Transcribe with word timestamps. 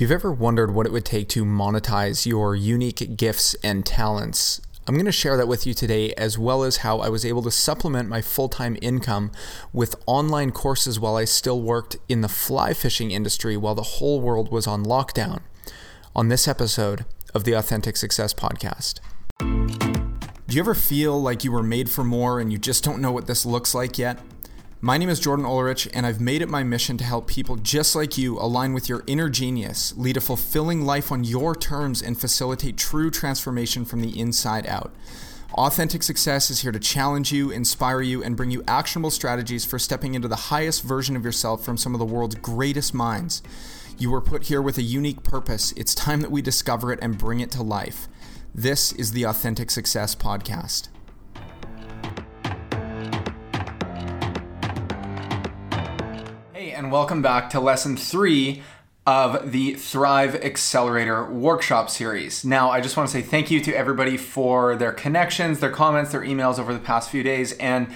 If 0.00 0.04
you've 0.04 0.12
ever 0.12 0.32
wondered 0.32 0.72
what 0.72 0.86
it 0.86 0.92
would 0.92 1.04
take 1.04 1.28
to 1.28 1.44
monetize 1.44 2.24
your 2.24 2.56
unique 2.56 3.18
gifts 3.18 3.54
and 3.62 3.84
talents, 3.84 4.58
I'm 4.88 4.94
going 4.94 5.04
to 5.04 5.12
share 5.12 5.36
that 5.36 5.46
with 5.46 5.66
you 5.66 5.74
today, 5.74 6.14
as 6.14 6.38
well 6.38 6.62
as 6.62 6.78
how 6.78 7.00
I 7.00 7.10
was 7.10 7.26
able 7.26 7.42
to 7.42 7.50
supplement 7.50 8.08
my 8.08 8.22
full 8.22 8.48
time 8.48 8.78
income 8.80 9.30
with 9.74 10.02
online 10.06 10.52
courses 10.52 10.98
while 10.98 11.16
I 11.16 11.26
still 11.26 11.60
worked 11.60 11.98
in 12.08 12.22
the 12.22 12.30
fly 12.30 12.72
fishing 12.72 13.10
industry 13.10 13.58
while 13.58 13.74
the 13.74 13.82
whole 13.82 14.22
world 14.22 14.50
was 14.50 14.66
on 14.66 14.86
lockdown. 14.86 15.40
On 16.16 16.30
this 16.30 16.48
episode 16.48 17.04
of 17.34 17.44
the 17.44 17.52
Authentic 17.52 17.98
Success 17.98 18.32
Podcast. 18.32 19.00
Do 19.38 20.56
you 20.56 20.62
ever 20.62 20.74
feel 20.74 21.20
like 21.20 21.44
you 21.44 21.52
were 21.52 21.62
made 21.62 21.90
for 21.90 22.04
more 22.04 22.40
and 22.40 22.50
you 22.50 22.56
just 22.56 22.82
don't 22.82 23.02
know 23.02 23.12
what 23.12 23.26
this 23.26 23.44
looks 23.44 23.74
like 23.74 23.98
yet? 23.98 24.18
My 24.82 24.96
name 24.96 25.10
is 25.10 25.20
Jordan 25.20 25.44
Ulrich, 25.44 25.86
and 25.92 26.06
I've 26.06 26.22
made 26.22 26.40
it 26.40 26.48
my 26.48 26.62
mission 26.62 26.96
to 26.96 27.04
help 27.04 27.26
people 27.26 27.56
just 27.56 27.94
like 27.94 28.16
you 28.16 28.38
align 28.38 28.72
with 28.72 28.88
your 28.88 29.04
inner 29.06 29.28
genius, 29.28 29.92
lead 29.98 30.16
a 30.16 30.22
fulfilling 30.22 30.86
life 30.86 31.12
on 31.12 31.22
your 31.22 31.54
terms, 31.54 32.00
and 32.00 32.18
facilitate 32.18 32.78
true 32.78 33.10
transformation 33.10 33.84
from 33.84 34.00
the 34.00 34.18
inside 34.18 34.66
out. 34.66 34.90
Authentic 35.52 36.02
Success 36.02 36.48
is 36.48 36.60
here 36.60 36.72
to 36.72 36.78
challenge 36.78 37.30
you, 37.30 37.50
inspire 37.50 38.00
you, 38.00 38.24
and 38.24 38.38
bring 38.38 38.50
you 38.50 38.64
actionable 38.66 39.10
strategies 39.10 39.66
for 39.66 39.78
stepping 39.78 40.14
into 40.14 40.28
the 40.28 40.48
highest 40.48 40.82
version 40.82 41.14
of 41.14 41.26
yourself 41.26 41.62
from 41.62 41.76
some 41.76 41.94
of 41.94 41.98
the 41.98 42.06
world's 42.06 42.36
greatest 42.36 42.94
minds. 42.94 43.42
You 43.98 44.10
were 44.10 44.22
put 44.22 44.44
here 44.44 44.62
with 44.62 44.78
a 44.78 44.82
unique 44.82 45.22
purpose. 45.22 45.72
It's 45.72 45.94
time 45.94 46.22
that 46.22 46.30
we 46.30 46.40
discover 46.40 46.90
it 46.90 47.00
and 47.02 47.18
bring 47.18 47.40
it 47.40 47.50
to 47.50 47.62
life. 47.62 48.08
This 48.54 48.92
is 48.92 49.12
the 49.12 49.24
Authentic 49.24 49.70
Success 49.70 50.14
Podcast. 50.14 50.88
Welcome 56.90 57.22
back 57.22 57.48
to 57.50 57.60
lesson 57.60 57.96
three 57.96 58.62
of 59.06 59.52
the 59.52 59.74
Thrive 59.74 60.34
Accelerator 60.34 61.24
workshop 61.24 61.88
series. 61.88 62.44
Now, 62.44 62.70
I 62.70 62.80
just 62.80 62.96
want 62.96 63.08
to 63.08 63.12
say 63.12 63.22
thank 63.22 63.48
you 63.48 63.60
to 63.60 63.72
everybody 63.72 64.16
for 64.16 64.74
their 64.74 64.90
connections, 64.90 65.60
their 65.60 65.70
comments, 65.70 66.10
their 66.10 66.22
emails 66.22 66.58
over 66.58 66.72
the 66.72 66.80
past 66.80 67.08
few 67.08 67.22
days. 67.22 67.52
And 67.58 67.88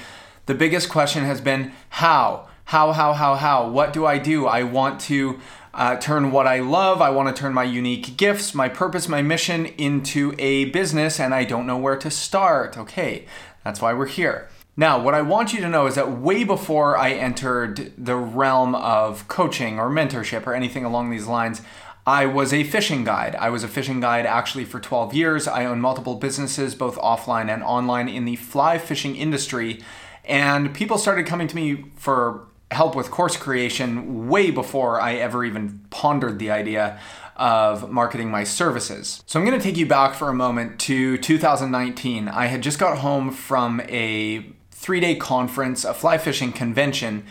the 0.47 0.55
biggest 0.55 0.91
question 0.91 1.25
has 1.25 1.41
been 1.41 1.73
how? 1.89 2.49
How, 2.67 2.93
how, 2.93 3.15
how, 3.15 3.35
how? 3.35 3.69
What 3.69 3.93
do 3.93 4.07
I 4.07 4.19
do? 4.19 4.47
I 4.47 4.63
want 4.63 5.01
to 5.03 5.41
uh, 5.75 5.97
turn 5.97 6.31
what 6.31 6.47
I 6.47 6.61
love, 6.61 7.03
I 7.03 7.11
want 7.11 7.35
to 7.35 7.41
turn 7.41 7.53
my 7.53 7.65
unique 7.65 8.17
gifts, 8.17 8.55
my 8.55 8.69
purpose, 8.69 9.09
my 9.09 9.23
mission 9.23 9.67
into 9.67 10.37
a 10.39 10.67
business, 10.67 11.19
and 11.19 11.35
I 11.35 11.43
don't 11.43 11.67
know 11.67 11.79
where 11.79 11.97
to 11.97 12.13
start. 12.13 12.79
Okay, 12.79 13.27
that's 13.65 13.81
why 13.81 13.93
we're 13.93 14.07
here. 14.07 14.49
Now, 14.77 15.01
what 15.01 15.15
I 15.15 15.23
want 15.23 15.53
you 15.53 15.61
to 15.61 15.69
know 15.69 15.87
is 15.87 15.95
that 15.95 16.19
way 16.19 16.43
before 16.43 16.97
I 16.99 17.13
entered 17.13 17.93
the 17.97 18.17
realm 18.17 18.75
of 18.75 19.29
coaching 19.29 19.79
or 19.79 19.89
mentorship 19.89 20.47
or 20.47 20.55
anything 20.55 20.85
along 20.85 21.11
these 21.11 21.29
lines, 21.29 21.63
I 22.07 22.27
was 22.27 22.53
a 22.53 22.65
fishing 22.65 23.05
guide. 23.05 23.37
I 23.37 23.51
was 23.51 23.63
a 23.63 23.69
fishing 23.69 24.01
guide 24.01 24.27
actually 24.27 24.65
for 24.65 24.81
12 24.81 25.15
years. 25.15 25.47
I 25.47 25.65
own 25.65 25.81
multiple 25.81 26.17
businesses, 26.17 26.75
both 26.75 26.97
offline 26.97 27.49
and 27.49 27.63
online, 27.63 28.09
in 28.09 28.25
the 28.25 28.37
fly 28.37 28.79
fishing 28.79 29.15
industry. 29.15 29.81
And 30.25 30.75
people 30.75 30.99
started 30.99 31.25
coming 31.27 31.47
to 31.47 31.57
me 31.57 31.85
for 31.97 32.49
help 32.71 32.97
with 32.97 33.11
course 33.11 33.37
creation 33.37 34.29
way 34.29 34.51
before 34.51 35.01
I 35.01 35.15
ever 35.15 35.45
even 35.45 35.87
pondered 35.91 36.41
the 36.41 36.51
idea 36.51 36.99
of 37.37 37.91
marketing 37.91 38.31
my 38.31 38.43
services. 38.43 39.23
So 39.27 39.39
I'm 39.39 39.47
going 39.47 39.59
to 39.59 39.63
take 39.63 39.77
you 39.77 39.87
back 39.87 40.15
for 40.15 40.29
a 40.29 40.35
moment 40.35 40.81
to 40.81 41.17
2019. 41.19 42.29
I 42.29 42.47
had 42.47 42.63
just 42.63 42.79
got 42.79 42.99
home 42.99 43.31
from 43.31 43.81
a 43.83 44.53
three 44.85 45.01
day 45.01 45.15
conference, 45.15 45.83
a 45.83 45.95
fly 45.95 46.19
fishing 46.19 46.53
convention 46.53 47.25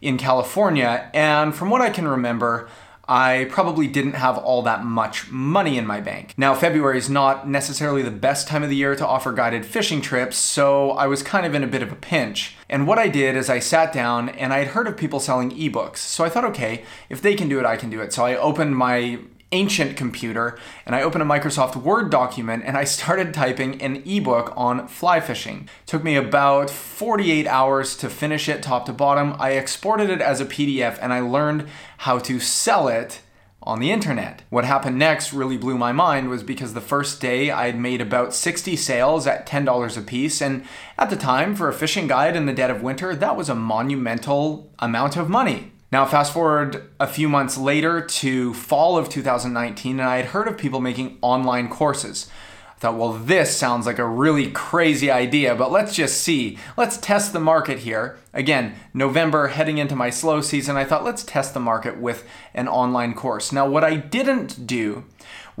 in 0.00 0.16
California. 0.16 1.10
And 1.12 1.52
from 1.52 1.68
what 1.68 1.80
I 1.80 1.90
can 1.90 2.06
remember, 2.06 2.68
I 3.08 3.48
probably 3.50 3.88
didn't 3.88 4.12
have 4.12 4.38
all 4.38 4.62
that 4.62 4.84
much 4.84 5.28
money 5.28 5.76
in 5.76 5.84
my 5.84 6.00
bank. 6.00 6.34
Now, 6.36 6.54
February 6.54 6.98
is 6.98 7.10
not 7.10 7.48
necessarily 7.48 8.02
the 8.02 8.12
best 8.12 8.46
time 8.46 8.62
of 8.62 8.68
the 8.68 8.76
year 8.76 8.94
to 8.94 9.04
offer 9.04 9.32
guided 9.32 9.66
fishing 9.66 10.00
trips, 10.00 10.36
so 10.36 10.92
I 10.92 11.08
was 11.08 11.24
kind 11.24 11.44
of 11.44 11.52
in 11.52 11.64
a 11.64 11.66
bit 11.66 11.82
of 11.82 11.90
a 11.90 11.96
pinch. 11.96 12.54
And 12.68 12.86
what 12.86 13.00
I 13.00 13.08
did 13.08 13.34
is 13.36 13.50
I 13.50 13.58
sat 13.58 13.92
down 13.92 14.28
and 14.28 14.52
I 14.52 14.58
had 14.58 14.68
heard 14.68 14.86
of 14.86 14.96
people 14.96 15.18
selling 15.18 15.50
ebooks. 15.50 15.96
So 15.96 16.22
I 16.22 16.28
thought, 16.28 16.44
okay, 16.44 16.84
if 17.08 17.20
they 17.20 17.34
can 17.34 17.48
do 17.48 17.58
it, 17.58 17.66
I 17.66 17.76
can 17.76 17.90
do 17.90 18.00
it. 18.00 18.12
So 18.12 18.24
I 18.24 18.36
opened 18.36 18.76
my 18.76 19.18
ancient 19.52 19.96
computer 19.96 20.58
and 20.86 20.94
I 20.94 21.02
opened 21.02 21.22
a 21.22 21.26
Microsoft 21.26 21.76
Word 21.76 22.10
document 22.10 22.62
and 22.64 22.76
I 22.76 22.84
started 22.84 23.34
typing 23.34 23.80
an 23.82 24.02
ebook 24.06 24.52
on 24.56 24.86
fly 24.88 25.20
fishing. 25.20 25.68
It 25.82 25.86
took 25.86 26.04
me 26.04 26.16
about 26.16 26.70
48 26.70 27.46
hours 27.46 27.96
to 27.96 28.08
finish 28.08 28.48
it 28.48 28.62
top 28.62 28.86
to 28.86 28.92
bottom. 28.92 29.34
I 29.38 29.52
exported 29.52 30.10
it 30.10 30.20
as 30.20 30.40
a 30.40 30.46
PDF 30.46 30.98
and 31.00 31.12
I 31.12 31.20
learned 31.20 31.66
how 31.98 32.18
to 32.20 32.38
sell 32.38 32.88
it 32.88 33.20
on 33.62 33.78
the 33.78 33.90
internet. 33.90 34.42
What 34.48 34.64
happened 34.64 34.98
next 34.98 35.32
really 35.32 35.58
blew 35.58 35.76
my 35.76 35.92
mind 35.92 36.30
was 36.30 36.42
because 36.42 36.72
the 36.72 36.80
first 36.80 37.20
day 37.20 37.50
I 37.50 37.66
had 37.66 37.78
made 37.78 38.00
about 38.00 38.32
60 38.32 38.74
sales 38.76 39.26
at 39.26 39.46
$10 39.46 39.98
a 39.98 40.00
piece 40.00 40.40
and 40.40 40.64
at 40.96 41.10
the 41.10 41.16
time 41.16 41.54
for 41.54 41.68
a 41.68 41.74
fishing 41.74 42.06
guide 42.06 42.36
in 42.36 42.46
the 42.46 42.54
dead 42.54 42.70
of 42.70 42.82
winter 42.82 43.14
that 43.14 43.36
was 43.36 43.48
a 43.48 43.54
monumental 43.54 44.72
amount 44.78 45.16
of 45.16 45.28
money. 45.28 45.72
Now, 45.92 46.06
fast 46.06 46.32
forward 46.32 46.88
a 47.00 47.06
few 47.08 47.28
months 47.28 47.58
later 47.58 48.00
to 48.00 48.54
fall 48.54 48.96
of 48.96 49.08
2019, 49.08 49.98
and 49.98 50.08
I 50.08 50.18
had 50.18 50.26
heard 50.26 50.46
of 50.46 50.56
people 50.56 50.80
making 50.80 51.18
online 51.20 51.68
courses. 51.68 52.30
I 52.76 52.78
thought, 52.78 52.96
well, 52.96 53.12
this 53.12 53.56
sounds 53.56 53.86
like 53.86 53.98
a 53.98 54.06
really 54.06 54.52
crazy 54.52 55.10
idea, 55.10 55.56
but 55.56 55.72
let's 55.72 55.92
just 55.92 56.22
see. 56.22 56.58
Let's 56.76 56.96
test 56.96 57.32
the 57.32 57.40
market 57.40 57.80
here. 57.80 58.18
Again, 58.32 58.76
November, 58.94 59.48
heading 59.48 59.78
into 59.78 59.96
my 59.96 60.10
slow 60.10 60.40
season, 60.40 60.76
I 60.76 60.84
thought, 60.84 61.04
let's 61.04 61.24
test 61.24 61.54
the 61.54 61.60
market 61.60 61.98
with 61.98 62.24
an 62.54 62.68
online 62.68 63.14
course. 63.14 63.50
Now, 63.50 63.68
what 63.68 63.82
I 63.82 63.96
didn't 63.96 64.68
do 64.68 65.04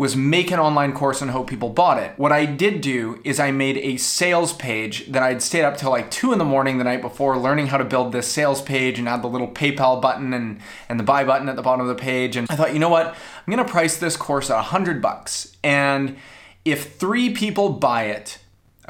was 0.00 0.16
make 0.16 0.50
an 0.50 0.58
online 0.58 0.94
course 0.94 1.20
and 1.20 1.30
hope 1.30 1.50
people 1.50 1.68
bought 1.68 1.98
it. 1.98 2.10
What 2.16 2.32
I 2.32 2.46
did 2.46 2.80
do 2.80 3.20
is 3.22 3.38
I 3.38 3.50
made 3.50 3.76
a 3.76 3.98
sales 3.98 4.54
page 4.54 5.06
that 5.08 5.22
I'd 5.22 5.42
stayed 5.42 5.62
up 5.62 5.76
till 5.76 5.90
like 5.90 6.10
two 6.10 6.32
in 6.32 6.38
the 6.38 6.44
morning 6.46 6.78
the 6.78 6.84
night 6.84 7.02
before 7.02 7.36
learning 7.36 7.66
how 7.66 7.76
to 7.76 7.84
build 7.84 8.10
this 8.10 8.26
sales 8.26 8.62
page 8.62 8.98
and 8.98 9.06
add 9.06 9.20
the 9.20 9.28
little 9.28 9.48
PayPal 9.48 10.00
button 10.00 10.32
and, 10.32 10.58
and 10.88 10.98
the 10.98 11.04
buy 11.04 11.22
button 11.22 11.50
at 11.50 11.56
the 11.56 11.60
bottom 11.60 11.86
of 11.86 11.94
the 11.94 12.02
page. 12.02 12.34
And 12.34 12.50
I 12.50 12.56
thought, 12.56 12.72
you 12.72 12.78
know 12.78 12.88
what? 12.88 13.08
I'm 13.08 13.50
gonna 13.50 13.68
price 13.68 13.98
this 13.98 14.16
course 14.16 14.48
at 14.48 14.58
a 14.58 14.62
hundred 14.62 15.02
bucks. 15.02 15.54
And 15.62 16.16
if 16.64 16.94
three 16.94 17.34
people 17.34 17.68
buy 17.68 18.04
it, 18.04 18.38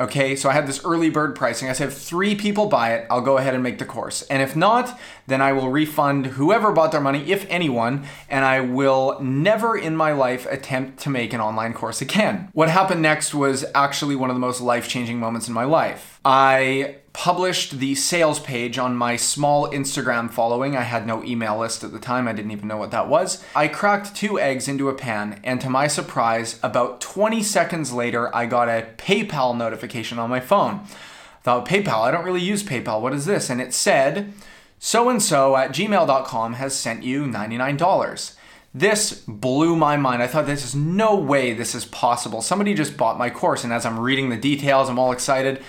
Okay, 0.00 0.34
so 0.34 0.49
I 0.49 0.55
had 0.55 0.66
this 0.66 0.83
early 0.83 1.11
bird 1.11 1.37
pricing. 1.37 1.69
I 1.69 1.75
said 1.75 1.88
if 1.88 1.99
three 1.99 2.34
people 2.34 2.71
buy 2.71 2.94
it, 2.94 3.06
I'll 3.11 3.21
go 3.21 3.37
ahead 3.37 3.53
and 3.53 3.62
make 3.62 3.78
the 3.78 3.84
course. 3.84 4.22
And 4.22 4.43
if 4.43 4.56
not, 4.56 4.99
then 5.27 5.43
I 5.43 5.53
will 5.53 5.69
refund 5.69 6.27
whoever 6.27 6.72
bought 6.72 6.91
their 6.91 7.03
money, 7.03 7.31
if 7.31 7.44
anyone, 7.50 8.06
and 8.31 8.43
I 8.43 8.60
will 8.60 9.21
never 9.21 9.77
in 9.77 9.94
my 9.94 10.12
life 10.12 10.47
attempt 10.50 11.00
to 11.00 11.10
make 11.10 11.34
an 11.34 11.43
online 11.43 11.75
course 11.75 12.00
again. 12.00 12.49
What 12.55 12.71
happened 12.71 13.03
next 13.03 13.34
was 13.34 13.66
actually 13.75 14.16
one 14.16 14.31
of 14.31 14.37
the 14.37 14.41
most 14.41 14.62
life 14.62 14.89
changing 14.89 15.19
moments 15.19 15.49
in 15.49 15.53
my 15.53 15.65
life. 15.65 16.09
I 16.25 16.97
published 17.13 17.79
the 17.79 17.95
sales 17.95 18.39
page 18.41 18.79
on 18.79 18.95
my 18.95 19.17
small 19.17 19.69
Instagram 19.71 20.31
following. 20.31 20.77
I 20.77 20.83
had 20.83 21.07
no 21.07 21.25
email 21.25 21.59
list 21.59 21.83
at 21.83 21.93
the 21.93 21.99
time, 21.99 22.29
I 22.29 22.33
didn't 22.33 22.51
even 22.51 22.69
know 22.69 22.77
what 22.77 22.91
that 22.91 23.09
was. 23.09 23.43
I 23.57 23.69
cracked 23.69 24.15
two 24.15 24.39
eggs 24.39 24.69
into 24.69 24.89
a 24.89 24.95
pan, 24.95 25.41
and 25.43 25.61
to 25.61 25.71
my 25.71 25.87
surprise, 25.87 26.61
about 26.63 27.01
20 27.01 27.43
seconds 27.43 27.93
later, 27.93 28.35
I 28.35 28.47
got 28.47 28.69
a 28.69 28.87
PayPal 28.97 29.57
notification 29.57 30.19
on 30.19 30.31
my 30.31 30.41
phone. 30.41 30.83
I 30.85 31.43
thought, 31.43 31.67
PayPal, 31.67 32.03
I 32.03 32.11
don't 32.11 32.25
really 32.25 32.43
use 32.43 32.63
PayPal, 32.63 33.01
what 33.01 33.15
is 33.15 33.25
this? 33.25 33.49
And 33.49 33.61
it 33.61 33.73
said, 33.73 34.33
so 34.79 35.09
and 35.09 35.23
so 35.23 35.57
at 35.57 35.73
gmail.com 35.73 36.55
has 36.55 36.75
sent 36.77 37.03
you 37.03 37.25
$99. 37.25 38.35
This 38.73 39.25
blew 39.27 39.75
my 39.75 39.97
mind. 39.97 40.23
I 40.23 40.29
thought 40.29 40.47
this 40.47 40.65
is 40.65 40.77
no 40.77 41.17
way 41.17 41.53
this 41.53 41.75
is 41.75 41.87
possible. 41.87 42.41
Somebody 42.41 42.73
just 42.75 42.97
bought 42.97 43.19
my 43.19 43.31
course, 43.31 43.65
and 43.65 43.73
as 43.73 43.85
I'm 43.85 43.99
reading 43.99 44.29
the 44.29 44.37
details, 44.37 44.89
I'm 44.89 44.99
all 44.99 45.13
excited 45.13 45.63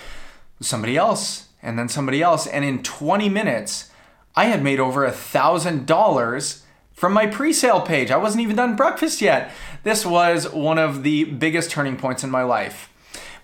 somebody 0.60 0.96
else 0.96 1.48
and 1.62 1.78
then 1.78 1.88
somebody 1.88 2.22
else. 2.22 2.46
And 2.46 2.64
in 2.64 2.82
20 2.82 3.28
minutes, 3.28 3.90
I 4.34 4.46
had 4.46 4.62
made 4.62 4.80
over 4.80 5.04
a 5.04 5.12
thousand 5.12 5.86
dollars 5.86 6.64
from 6.92 7.12
my 7.12 7.26
pre-sale 7.26 7.80
page. 7.80 8.10
I 8.10 8.16
wasn't 8.16 8.42
even 8.42 8.56
done 8.56 8.76
breakfast 8.76 9.20
yet. 9.20 9.50
This 9.82 10.06
was 10.06 10.48
one 10.52 10.78
of 10.78 11.02
the 11.02 11.24
biggest 11.24 11.70
turning 11.70 11.96
points 11.96 12.22
in 12.22 12.30
my 12.30 12.42
life. 12.42 12.88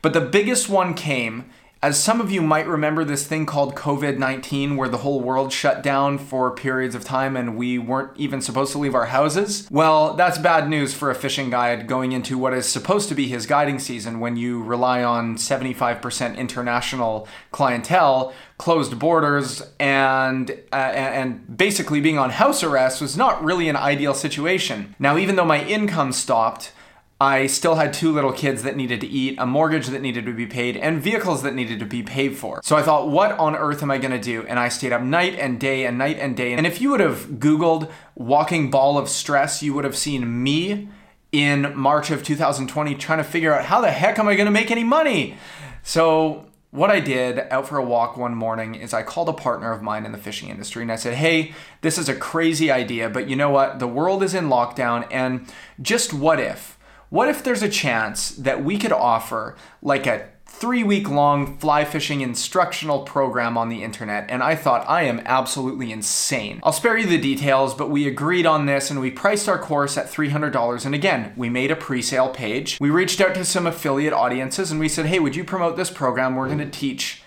But 0.00 0.12
the 0.12 0.20
biggest 0.20 0.68
one 0.68 0.94
came 0.94 1.50
as 1.80 2.02
some 2.02 2.20
of 2.20 2.30
you 2.30 2.42
might 2.42 2.66
remember 2.66 3.04
this 3.04 3.26
thing 3.26 3.46
called 3.46 3.76
COVID 3.76 4.18
19, 4.18 4.76
where 4.76 4.88
the 4.88 4.98
whole 4.98 5.20
world 5.20 5.52
shut 5.52 5.82
down 5.82 6.18
for 6.18 6.50
periods 6.50 6.94
of 6.94 7.04
time 7.04 7.36
and 7.36 7.56
we 7.56 7.78
weren't 7.78 8.16
even 8.16 8.40
supposed 8.40 8.72
to 8.72 8.78
leave 8.78 8.94
our 8.94 9.06
houses. 9.06 9.68
Well, 9.70 10.14
that's 10.14 10.38
bad 10.38 10.68
news 10.68 10.92
for 10.92 11.10
a 11.10 11.14
fishing 11.14 11.50
guide 11.50 11.86
going 11.86 12.12
into 12.12 12.36
what 12.36 12.52
is 12.52 12.66
supposed 12.66 13.08
to 13.10 13.14
be 13.14 13.28
his 13.28 13.46
guiding 13.46 13.78
season 13.78 14.18
when 14.18 14.36
you 14.36 14.62
rely 14.62 15.04
on 15.04 15.36
75% 15.36 16.36
international 16.36 17.28
clientele, 17.52 18.32
closed 18.58 18.98
borders, 18.98 19.62
and, 19.78 20.50
uh, 20.72 20.74
and 20.74 21.56
basically 21.56 22.00
being 22.00 22.18
on 22.18 22.30
house 22.30 22.64
arrest 22.64 23.00
was 23.00 23.16
not 23.16 23.42
really 23.44 23.68
an 23.68 23.76
ideal 23.76 24.14
situation. 24.14 24.96
Now, 24.98 25.16
even 25.16 25.36
though 25.36 25.44
my 25.44 25.64
income 25.64 26.12
stopped, 26.12 26.72
I 27.20 27.48
still 27.48 27.74
had 27.74 27.92
two 27.92 28.12
little 28.12 28.32
kids 28.32 28.62
that 28.62 28.76
needed 28.76 29.00
to 29.00 29.06
eat, 29.08 29.36
a 29.38 29.46
mortgage 29.46 29.88
that 29.88 30.02
needed 30.02 30.24
to 30.26 30.32
be 30.32 30.46
paid, 30.46 30.76
and 30.76 31.02
vehicles 31.02 31.42
that 31.42 31.52
needed 31.52 31.80
to 31.80 31.84
be 31.84 32.04
paid 32.04 32.36
for. 32.36 32.60
So 32.62 32.76
I 32.76 32.82
thought, 32.82 33.08
what 33.08 33.32
on 33.32 33.56
earth 33.56 33.82
am 33.82 33.90
I 33.90 33.98
gonna 33.98 34.20
do? 34.20 34.46
And 34.46 34.56
I 34.56 34.68
stayed 34.68 34.92
up 34.92 35.02
night 35.02 35.36
and 35.36 35.58
day 35.58 35.84
and 35.84 35.98
night 35.98 36.18
and 36.20 36.36
day. 36.36 36.52
And 36.52 36.64
if 36.64 36.80
you 36.80 36.90
would 36.90 37.00
have 37.00 37.26
Googled 37.40 37.90
walking 38.14 38.70
ball 38.70 38.96
of 38.96 39.08
stress, 39.08 39.64
you 39.64 39.74
would 39.74 39.84
have 39.84 39.96
seen 39.96 40.44
me 40.44 40.88
in 41.32 41.76
March 41.76 42.12
of 42.12 42.22
2020 42.22 42.94
trying 42.94 43.18
to 43.18 43.24
figure 43.24 43.52
out 43.52 43.64
how 43.64 43.80
the 43.80 43.90
heck 43.90 44.18
am 44.20 44.28
I 44.28 44.36
gonna 44.36 44.52
make 44.52 44.70
any 44.70 44.84
money? 44.84 45.36
So 45.82 46.46
what 46.70 46.90
I 46.90 47.00
did 47.00 47.40
out 47.50 47.66
for 47.66 47.78
a 47.78 47.84
walk 47.84 48.16
one 48.16 48.34
morning 48.34 48.76
is 48.76 48.94
I 48.94 49.02
called 49.02 49.28
a 49.28 49.32
partner 49.32 49.72
of 49.72 49.82
mine 49.82 50.06
in 50.06 50.12
the 50.12 50.18
fishing 50.18 50.50
industry 50.50 50.82
and 50.82 50.92
I 50.92 50.96
said, 50.96 51.14
Hey, 51.14 51.52
this 51.80 51.98
is 51.98 52.08
a 52.08 52.14
crazy 52.14 52.70
idea, 52.70 53.10
but 53.10 53.28
you 53.28 53.34
know 53.34 53.50
what? 53.50 53.80
The 53.80 53.88
world 53.88 54.22
is 54.22 54.34
in 54.34 54.48
lockdown, 54.48 55.06
and 55.10 55.52
just 55.82 56.12
what 56.12 56.38
if? 56.38 56.77
What 57.10 57.28
if 57.28 57.42
there's 57.42 57.62
a 57.62 57.68
chance 57.68 58.30
that 58.30 58.64
we 58.64 58.78
could 58.78 58.92
offer 58.92 59.56
like 59.82 60.06
a 60.06 60.28
three 60.58 60.82
week 60.82 61.08
long 61.08 61.56
fly 61.58 61.84
fishing 61.84 62.20
instructional 62.20 63.00
program 63.00 63.56
on 63.56 63.68
the 63.68 63.82
internet, 63.82 64.26
and 64.28 64.42
I 64.42 64.56
thought 64.56 64.88
I 64.88 65.04
am 65.04 65.22
absolutely 65.24 65.92
insane. 65.92 66.60
I'll 66.62 66.72
spare 66.72 66.98
you 66.98 67.06
the 67.06 67.18
details, 67.18 67.74
but 67.74 67.90
we 67.90 68.08
agreed 68.08 68.44
on 68.44 68.66
this 68.66 68.90
and 68.90 69.00
we 69.00 69.10
priced 69.10 69.48
our 69.48 69.58
course 69.58 69.96
at 69.96 70.10
$300. 70.10 70.84
And 70.84 70.94
again, 70.94 71.32
we 71.36 71.48
made 71.48 71.70
a 71.70 71.76
pre 71.76 72.02
sale 72.02 72.30
page. 72.30 72.78
We 72.80 72.90
reached 72.90 73.20
out 73.20 73.34
to 73.34 73.44
some 73.44 73.66
affiliate 73.66 74.12
audiences 74.12 74.70
and 74.70 74.80
we 74.80 74.88
said, 74.88 75.06
hey, 75.06 75.18
would 75.20 75.36
you 75.36 75.44
promote 75.44 75.76
this 75.76 75.90
program? 75.90 76.34
We're 76.34 76.46
going 76.46 76.58
to 76.58 76.70
teach 76.70 77.22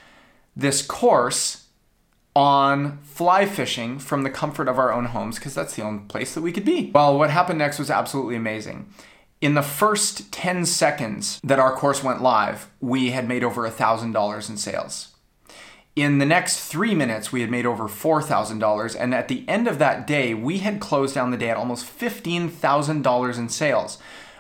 this 0.56 0.82
course 0.82 1.68
on 2.36 3.00
fly 3.04 3.46
fishing 3.46 4.00
from 4.00 4.24
the 4.24 4.30
comfort 4.30 4.68
of 4.68 4.80
our 4.80 4.92
own 4.92 5.06
homes 5.06 5.36
because 5.38 5.54
that's 5.54 5.76
the 5.76 5.84
only 5.84 6.04
place 6.08 6.34
that 6.34 6.42
we 6.42 6.52
could 6.52 6.66
be. 6.66 6.92
Well, 6.94 7.18
what 7.18 7.30
happened 7.30 7.60
next 7.60 7.78
was 7.78 7.90
absolutely 7.90 8.36
amazing. 8.36 8.92
In 9.42 9.56
the 9.56 9.64
first 9.64 10.32
10 10.32 10.68
seconds 10.68 11.40
that 11.44 11.58
our 11.58 11.76
course 11.76 12.04
went 12.04 12.22
live, 12.22 12.70
we 12.80 13.10
had 13.10 13.28
made 13.28 13.44
over 13.44 13.68
$1,000 13.68 14.50
in 14.50 14.58
sales. 14.58 15.16
In 15.96 16.20
the 16.20 16.28
next 16.28 16.60
three 16.68 16.94
minutes, 16.94 17.32
we 17.32 17.42
had 17.42 17.50
made 17.50 17.66
over 17.66 17.86
$4,000. 17.86 18.96
And 18.98 19.16
at 19.16 19.28
the 19.30 19.44
end 19.50 19.68
of 19.68 19.80
that 19.80 20.06
day, 20.06 20.36
we 20.36 20.60
had 20.60 20.80
closed 20.80 21.16
down 21.16 21.32
the 21.32 21.38
day 21.38 21.50
at 21.50 21.58
almost 21.58 21.86
$15,000 21.86 23.38
in 23.40 23.50
sales. 23.50 23.98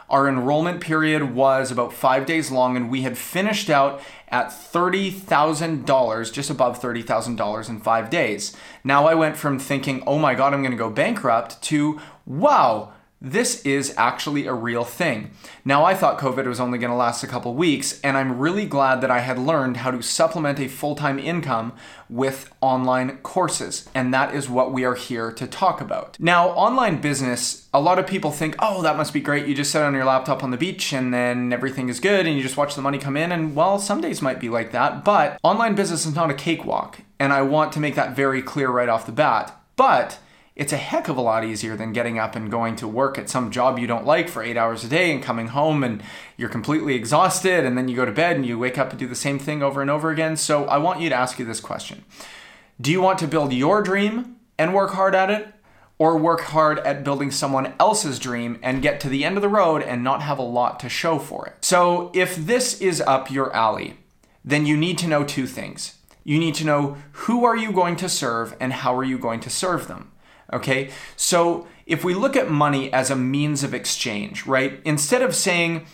Our 0.07 0.27
enrollment 0.27 0.81
period 0.81 1.33
was 1.33 1.71
about 1.71 1.94
five 1.94 2.27
days 2.27 2.51
long, 2.51 2.77
and 2.77 2.92
we 2.92 3.01
had 3.01 3.18
finished 3.18 3.71
out 3.71 4.01
at 4.27 4.50
$30,000, 4.50 6.31
just 6.31 6.50
above 6.50 6.80
$30,000 6.80 7.69
in 7.69 7.80
five 7.80 8.09
days. 8.12 8.56
Now 8.83 9.07
I 9.07 9.15
went 9.15 9.36
from 9.36 9.57
thinking, 9.57 10.03
oh 10.06 10.19
my 10.19 10.36
God, 10.36 10.53
I'm 10.53 10.62
gonna 10.62 10.75
go 10.75 10.89
bankrupt, 10.89 11.62
to 11.63 12.00
wow, 12.25 12.92
this 13.22 13.64
is 13.64 13.94
actually 13.98 14.48
a 14.48 14.54
real 14.54 14.84
thing. 14.84 15.30
Now, 15.64 15.86
I 15.86 15.94
thought 15.94 16.18
COVID 16.20 16.48
was 16.48 16.60
only 16.60 16.80
going 16.80 16.90
to 16.90 16.98
last 16.98 17.24
a 17.24 17.28
couple 17.28 17.54
weeks, 17.54 18.02
and 18.02 18.18
I'm 18.18 18.40
really 18.40 18.66
glad 18.66 19.02
that 19.02 19.12
I 19.12 19.20
had 19.20 19.38
learned 19.38 19.78
how 19.78 19.92
to 19.92 20.02
supplement 20.02 20.60
a 20.60 20.68
full 20.68 20.96
time 20.96 21.20
income 21.20 21.74
with 22.10 22.52
online 22.62 23.18
courses, 23.20 23.88
and 23.94 24.12
that 24.12 24.34
is 24.34 24.50
what 24.50 24.74
we 24.74 24.84
are 24.84 24.96
here 24.96 25.32
to 25.34 25.46
talk 25.46 25.82
about. 25.82 26.20
Now, 26.20 26.50
online 26.50 27.00
business, 27.00 27.70
a 27.72 27.80
lot 27.80 28.00
of 28.00 28.08
people 28.08 28.32
think, 28.32 28.56
oh, 28.58 28.82
that 28.82 28.98
must 28.98 29.14
be 29.14 29.22
great. 29.22 29.46
You 29.46 29.54
just 29.54 29.72
sit 29.72 29.84
on 29.84 29.94
your 29.94 30.04
laptop 30.04 30.44
on 30.44 30.50
the 30.50 30.58
beach 30.58 30.92
and 30.92 31.14
then 31.14 31.54
everything 31.54 31.90
is 31.90 32.00
good, 32.00 32.26
and 32.26 32.36
you 32.36 32.42
just 32.42 32.58
watch 32.58 32.74
the 32.74 32.82
money 32.82 32.98
come 32.98 33.16
in, 33.16 33.32
and 33.32 33.56
well, 33.56 33.78
some 33.78 34.02
days 34.02 34.22
might 34.22 34.40
be 34.40 34.50
like 34.50 34.72
that, 34.72 35.06
but 35.06 35.40
online 35.44 35.76
business 35.76 36.08
is 36.08 36.16
not 36.16 36.32
a 36.32 36.34
cakewalk, 36.34 37.02
and 37.20 37.32
I 37.32 37.44
want 37.44 37.72
to 37.74 37.80
make 37.80 37.94
that 37.94 38.16
very 38.16 38.42
clear 38.42 38.70
right 38.70 38.90
off 38.90 39.06
the 39.06 39.12
bat. 39.12 39.56
But 39.76 40.18
it's 40.62 40.72
a 40.72 40.78
heck 40.78 41.08
of 41.08 41.18
a 41.18 41.22
lot 41.22 41.44
easier 41.44 41.75
than 41.75 41.92
getting 41.92 42.19
up 42.19 42.36
and 42.36 42.52
going 42.52 42.75
to 42.75 42.88
work 42.88 43.18
at 43.18 43.28
some 43.28 43.50
job 43.50 43.80
you 43.80 43.88
don't 43.88 44.06
like 44.06 44.30
for 44.30 44.44
eight 44.44 44.58
hours 44.58 44.84
a 44.84 44.88
day 44.88 45.12
and 45.12 45.24
coming 45.24 45.48
home 45.48 45.84
and 45.84 46.04
you're 46.38 46.50
completely 46.50 46.94
exhausted 46.94 47.66
and 47.66 47.75
then 47.75 47.88
you 47.88 47.96
go 47.96 48.06
to 48.06 48.12
bed 48.12 48.36
and 48.36 48.46
you 48.46 48.60
wake 48.60 48.78
up 48.78 48.92
and 48.92 49.00
do 49.00 49.08
the 49.08 49.16
same 49.16 49.40
thing 49.40 49.63
over 49.63 49.81
and 49.81 49.90
over 49.90 50.12
again. 50.12 50.38
So 50.38 50.66
I 50.66 50.78
want 50.78 51.02
you 51.02 51.10
to 51.10 51.16
ask 51.16 51.40
you 51.40 51.46
this 51.46 51.60
question 51.60 52.06
Do 52.80 52.92
you 52.92 53.02
want 53.02 53.18
to 53.19 53.28
build 53.28 53.54
your 53.54 53.81
dream 53.81 54.36
and 54.60 54.72
work 54.72 54.92
hard 54.92 55.16
at 55.16 55.31
it? 55.31 55.48
Or 55.98 56.18
work 56.18 56.42
hard 56.42 56.78
at 56.80 57.04
building 57.04 57.31
someone 57.31 57.74
else's 57.80 58.18
dream 58.18 58.60
and 58.62 58.81
get 58.81 59.00
to 59.02 59.10
the 59.10 59.24
end 59.24 59.38
of 59.38 59.42
the 59.42 59.50
road 59.50 59.81
and 59.84 60.04
not 60.04 60.22
have 60.22 60.38
a 60.40 60.44
lot 60.44 60.80
to 60.80 60.90
show 60.90 61.19
for 61.19 61.46
it. 61.46 61.63
So, 61.63 62.12
if 62.16 62.36
this 62.36 62.81
is 62.81 63.02
up 63.02 63.30
your 63.30 63.56
alley, 63.56 63.98
then 64.44 64.66
you 64.66 64.75
need 64.75 64.98
to 64.98 65.08
know 65.08 65.24
two 65.24 65.46
things. 65.46 65.98
You 66.24 66.40
need 66.40 66.56
to 66.56 66.66
know 66.66 66.98
who 67.12 67.46
are 67.46 67.56
you 67.56 67.72
going 67.72 67.98
to 67.98 68.10
serve 68.10 68.56
and 68.60 68.74
how 68.74 68.96
are 68.96 69.04
you 69.04 69.19
going 69.19 69.42
to 69.42 69.52
serve 69.52 69.88
them. 69.88 70.12
Okay, 70.53 70.92
so 71.15 71.68
if 71.86 72.03
we 72.03 72.13
look 72.13 72.36
at 72.36 72.50
money 72.50 72.92
as 72.92 73.09
a 73.09 73.15
means 73.15 73.63
of 73.63 73.74
exchange, 73.74 74.45
right, 74.45 74.81
instead 74.83 75.21
of 75.21 75.36
saying, 75.36 75.86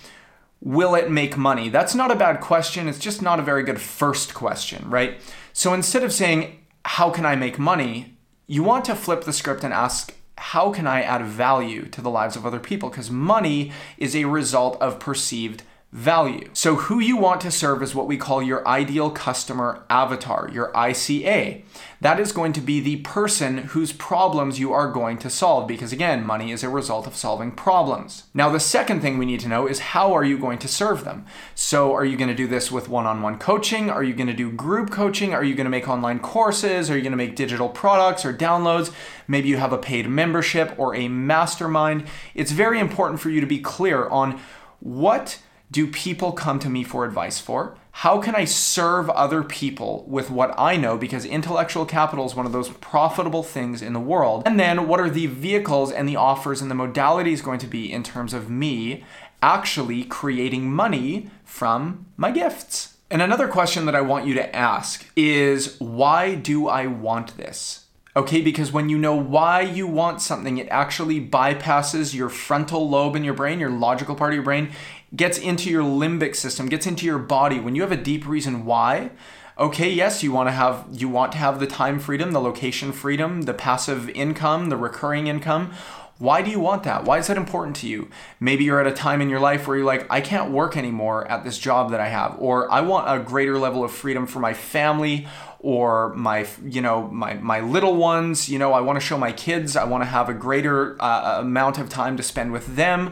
will 0.61 0.95
it 0.95 1.11
make 1.11 1.37
money? 1.37 1.69
That's 1.69 1.95
not 1.95 2.11
a 2.11 2.15
bad 2.15 2.41
question. 2.41 2.87
It's 2.87 2.99
just 2.99 3.21
not 3.21 3.39
a 3.39 3.43
very 3.43 3.63
good 3.63 3.79
first 3.79 4.33
question, 4.33 4.89
right? 4.89 5.19
So 5.53 5.73
instead 5.73 6.03
of 6.03 6.11
saying, 6.11 6.59
how 6.85 7.09
can 7.09 7.25
I 7.25 7.35
make 7.35 7.59
money? 7.59 8.17
You 8.47 8.63
want 8.63 8.85
to 8.85 8.95
flip 8.95 9.23
the 9.23 9.33
script 9.33 9.63
and 9.63 9.73
ask, 9.73 10.13
how 10.37 10.71
can 10.71 10.87
I 10.87 11.01
add 11.01 11.25
value 11.25 11.87
to 11.87 12.01
the 12.01 12.09
lives 12.09 12.35
of 12.35 12.45
other 12.45 12.59
people? 12.59 12.89
Because 12.89 13.11
money 13.11 13.71
is 13.97 14.15
a 14.15 14.25
result 14.25 14.79
of 14.81 14.99
perceived 14.99 15.63
value. 15.93 16.49
So, 16.51 16.75
who 16.75 16.99
you 16.99 17.15
want 17.15 17.39
to 17.41 17.51
serve 17.51 17.81
is 17.81 17.95
what 17.95 18.07
we 18.07 18.17
call 18.17 18.43
your 18.43 18.67
ideal 18.67 19.09
customer 19.09 19.85
avatar, 19.89 20.49
your 20.51 20.71
ICA. 20.73 21.63
That 22.01 22.19
is 22.19 22.33
going 22.33 22.53
to 22.53 22.61
be 22.61 22.79
the 22.81 22.97
person 22.97 23.57
whose 23.59 23.93
problems 23.93 24.59
you 24.59 24.73
are 24.73 24.91
going 24.91 25.17
to 25.19 25.29
solve 25.29 25.65
because, 25.67 25.93
again, 25.93 26.25
money 26.25 26.51
is 26.51 26.61
a 26.61 26.69
result 26.69 27.07
of 27.07 27.15
solving 27.15 27.51
problems. 27.51 28.25
Now, 28.33 28.49
the 28.49 28.59
second 28.59 28.99
thing 28.99 29.17
we 29.17 29.25
need 29.25 29.39
to 29.39 29.47
know 29.47 29.65
is 29.65 29.79
how 29.79 30.13
are 30.13 30.25
you 30.25 30.37
going 30.37 30.59
to 30.59 30.67
serve 30.67 31.05
them? 31.05 31.25
So, 31.55 31.93
are 31.93 32.05
you 32.05 32.17
going 32.17 32.29
to 32.29 32.35
do 32.35 32.47
this 32.47 32.69
with 32.69 32.89
one 32.89 33.05
on 33.05 33.21
one 33.21 33.39
coaching? 33.39 33.89
Are 33.89 34.03
you 34.03 34.13
going 34.13 34.27
to 34.27 34.33
do 34.33 34.51
group 34.51 34.91
coaching? 34.91 35.33
Are 35.33 35.43
you 35.43 35.55
going 35.55 35.65
to 35.65 35.71
make 35.71 35.87
online 35.87 36.19
courses? 36.19 36.91
Are 36.91 36.97
you 36.97 37.01
going 37.01 37.11
to 37.11 37.17
make 37.17 37.37
digital 37.37 37.69
products 37.69 38.25
or 38.25 38.33
downloads? 38.33 38.91
Maybe 39.25 39.47
you 39.47 39.57
have 39.57 39.73
a 39.73 39.77
paid 39.77 40.09
membership 40.09 40.77
or 40.77 40.93
a 40.95 41.07
mastermind. 41.07 42.07
It's 42.35 42.51
very 42.51 42.81
important 42.81 43.21
for 43.21 43.29
you 43.29 43.39
to 43.39 43.47
be 43.47 43.59
clear 43.59 44.07
on 44.09 44.39
what 44.79 45.39
do 45.69 45.87
people 45.87 46.31
come 46.31 46.59
to 46.59 46.69
me 46.69 46.83
for 46.83 47.05
advice 47.05 47.39
for? 47.39 47.77
How 47.91 48.19
can 48.19 48.35
I 48.35 48.45
serve 48.45 49.09
other 49.09 49.43
people 49.43 50.05
with 50.07 50.29
what 50.29 50.53
I 50.57 50.77
know? 50.77 50.97
Because 50.97 51.25
intellectual 51.25 51.85
capital 51.85 52.25
is 52.25 52.35
one 52.35 52.45
of 52.45 52.51
those 52.51 52.69
profitable 52.69 53.43
things 53.43 53.81
in 53.81 53.93
the 53.93 53.99
world. 53.99 54.43
And 54.45 54.59
then 54.59 54.87
what 54.87 54.99
are 54.99 55.09
the 55.09 55.25
vehicles 55.25 55.91
and 55.91 56.07
the 56.07 56.15
offers 56.15 56.61
and 56.61 56.69
the 56.69 56.75
modalities 56.75 57.43
going 57.43 57.59
to 57.59 57.67
be 57.67 57.91
in 57.91 58.03
terms 58.03 58.33
of 58.33 58.49
me 58.49 59.03
actually 59.41 60.03
creating 60.03 60.71
money 60.71 61.29
from 61.43 62.05
my 62.15 62.31
gifts? 62.31 62.97
And 63.09 63.21
another 63.21 63.47
question 63.47 63.85
that 63.85 63.95
I 63.95 64.01
want 64.01 64.27
you 64.27 64.33
to 64.35 64.55
ask 64.55 65.09
is 65.15 65.79
why 65.79 66.35
do 66.35 66.67
I 66.67 66.87
want 66.87 67.35
this? 67.35 67.85
Okay, 68.17 68.41
because 68.41 68.71
when 68.71 68.89
you 68.89 68.97
know 68.97 69.15
why 69.15 69.61
you 69.61 69.85
want 69.85 70.23
something, 70.23 70.57
it 70.57 70.67
actually 70.69 71.21
bypasses 71.21 72.15
your 72.15 72.29
frontal 72.29 72.89
lobe 72.89 73.15
in 73.15 73.23
your 73.23 73.35
brain, 73.35 73.59
your 73.59 73.69
logical 73.69 74.15
part 74.15 74.31
of 74.31 74.35
your 74.35 74.43
brain, 74.43 74.71
gets 75.17 75.37
into 75.37 75.69
your 75.69 75.83
limbic 75.83 76.35
system, 76.35 76.69
gets 76.69 76.87
into 76.87 77.05
your 77.05 77.17
body. 77.17 77.59
When 77.59 77.75
you 77.75 77.81
have 77.81 77.91
a 77.91 77.97
deep 77.97 78.27
reason 78.27 78.65
why, 78.65 79.11
okay, 79.57 79.91
yes, 79.91 80.23
you 80.23 80.31
want 80.31 80.47
to 80.47 80.53
have 80.53 80.85
you 80.91 81.09
want 81.09 81.31
to 81.33 81.37
have 81.39 81.59
the 81.59 81.67
time 81.67 81.99
freedom, 81.99 82.31
the 82.31 82.39
location 82.39 82.91
freedom, 82.91 83.41
the 83.43 83.53
passive 83.53 84.09
income, 84.11 84.69
the 84.69 84.77
recurring 84.77 85.27
income. 85.27 85.73
Why 86.19 86.41
do 86.41 86.49
you 86.49 86.59
want 86.59 86.83
that? 86.83 87.03
Why 87.03 87.19
is 87.19 87.27
that 87.27 87.37
important 87.37 87.75
to 87.77 87.87
you? 87.87 88.09
Maybe 88.39 88.63
you're 88.63 88.81
at 88.81 88.87
a 88.87 88.91
time 88.91 89.21
in 89.21 89.29
your 89.29 89.39
life 89.39 89.67
where 89.67 89.77
you're 89.77 89.85
like, 89.85 90.07
I 90.09 90.19
can't 90.19 90.49
work 90.51 90.75
anymore 90.75 91.27
at 91.27 91.43
this 91.43 91.59
job 91.59 91.91
that 91.91 91.99
I 91.99 92.07
have, 92.07 92.37
or 92.39 92.71
I 92.71 92.81
want 92.81 93.07
a 93.07 93.23
greater 93.23 93.59
level 93.59 93.83
of 93.83 93.91
freedom 93.91 94.25
for 94.25 94.39
my 94.39 94.55
family 94.55 95.27
or 95.59 96.13
my 96.13 96.47
you 96.63 96.81
know 96.81 97.07
my 97.09 97.33
my 97.35 97.59
little 97.59 97.95
ones 97.95 98.47
you 98.47 98.59
know 98.59 98.73
i 98.73 98.79
want 98.79 98.95
to 98.95 99.03
show 99.03 99.17
my 99.17 99.31
kids 99.31 99.75
i 99.75 99.83
want 99.83 100.03
to 100.03 100.05
have 100.05 100.29
a 100.29 100.33
greater 100.33 100.95
uh, 101.01 101.39
amount 101.39 101.79
of 101.79 101.89
time 101.89 102.15
to 102.15 102.21
spend 102.21 102.51
with 102.51 102.75
them 102.75 103.11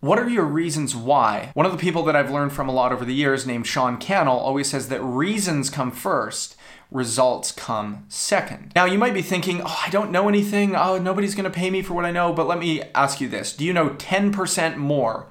what 0.00 0.18
are 0.18 0.28
your 0.28 0.44
reasons 0.44 0.94
why? 0.94 1.50
One 1.54 1.66
of 1.66 1.72
the 1.72 1.78
people 1.78 2.04
that 2.04 2.14
I've 2.14 2.30
learned 2.30 2.52
from 2.52 2.68
a 2.68 2.72
lot 2.72 2.92
over 2.92 3.04
the 3.04 3.14
years, 3.14 3.46
named 3.46 3.66
Sean 3.66 3.96
Cannell, 3.96 4.38
always 4.38 4.70
says 4.70 4.88
that 4.88 5.02
reasons 5.02 5.70
come 5.70 5.90
first, 5.90 6.56
results 6.90 7.50
come 7.50 8.04
second. 8.08 8.72
Now, 8.76 8.84
you 8.84 8.96
might 8.96 9.14
be 9.14 9.22
thinking, 9.22 9.60
oh, 9.60 9.82
I 9.84 9.90
don't 9.90 10.12
know 10.12 10.28
anything. 10.28 10.76
Oh, 10.76 10.98
nobody's 10.98 11.34
going 11.34 11.50
to 11.50 11.58
pay 11.58 11.70
me 11.70 11.82
for 11.82 11.94
what 11.94 12.04
I 12.04 12.12
know. 12.12 12.32
But 12.32 12.46
let 12.46 12.58
me 12.58 12.82
ask 12.94 13.20
you 13.20 13.28
this 13.28 13.54
Do 13.54 13.64
you 13.64 13.72
know 13.72 13.90
10% 13.90 14.76
more 14.76 15.26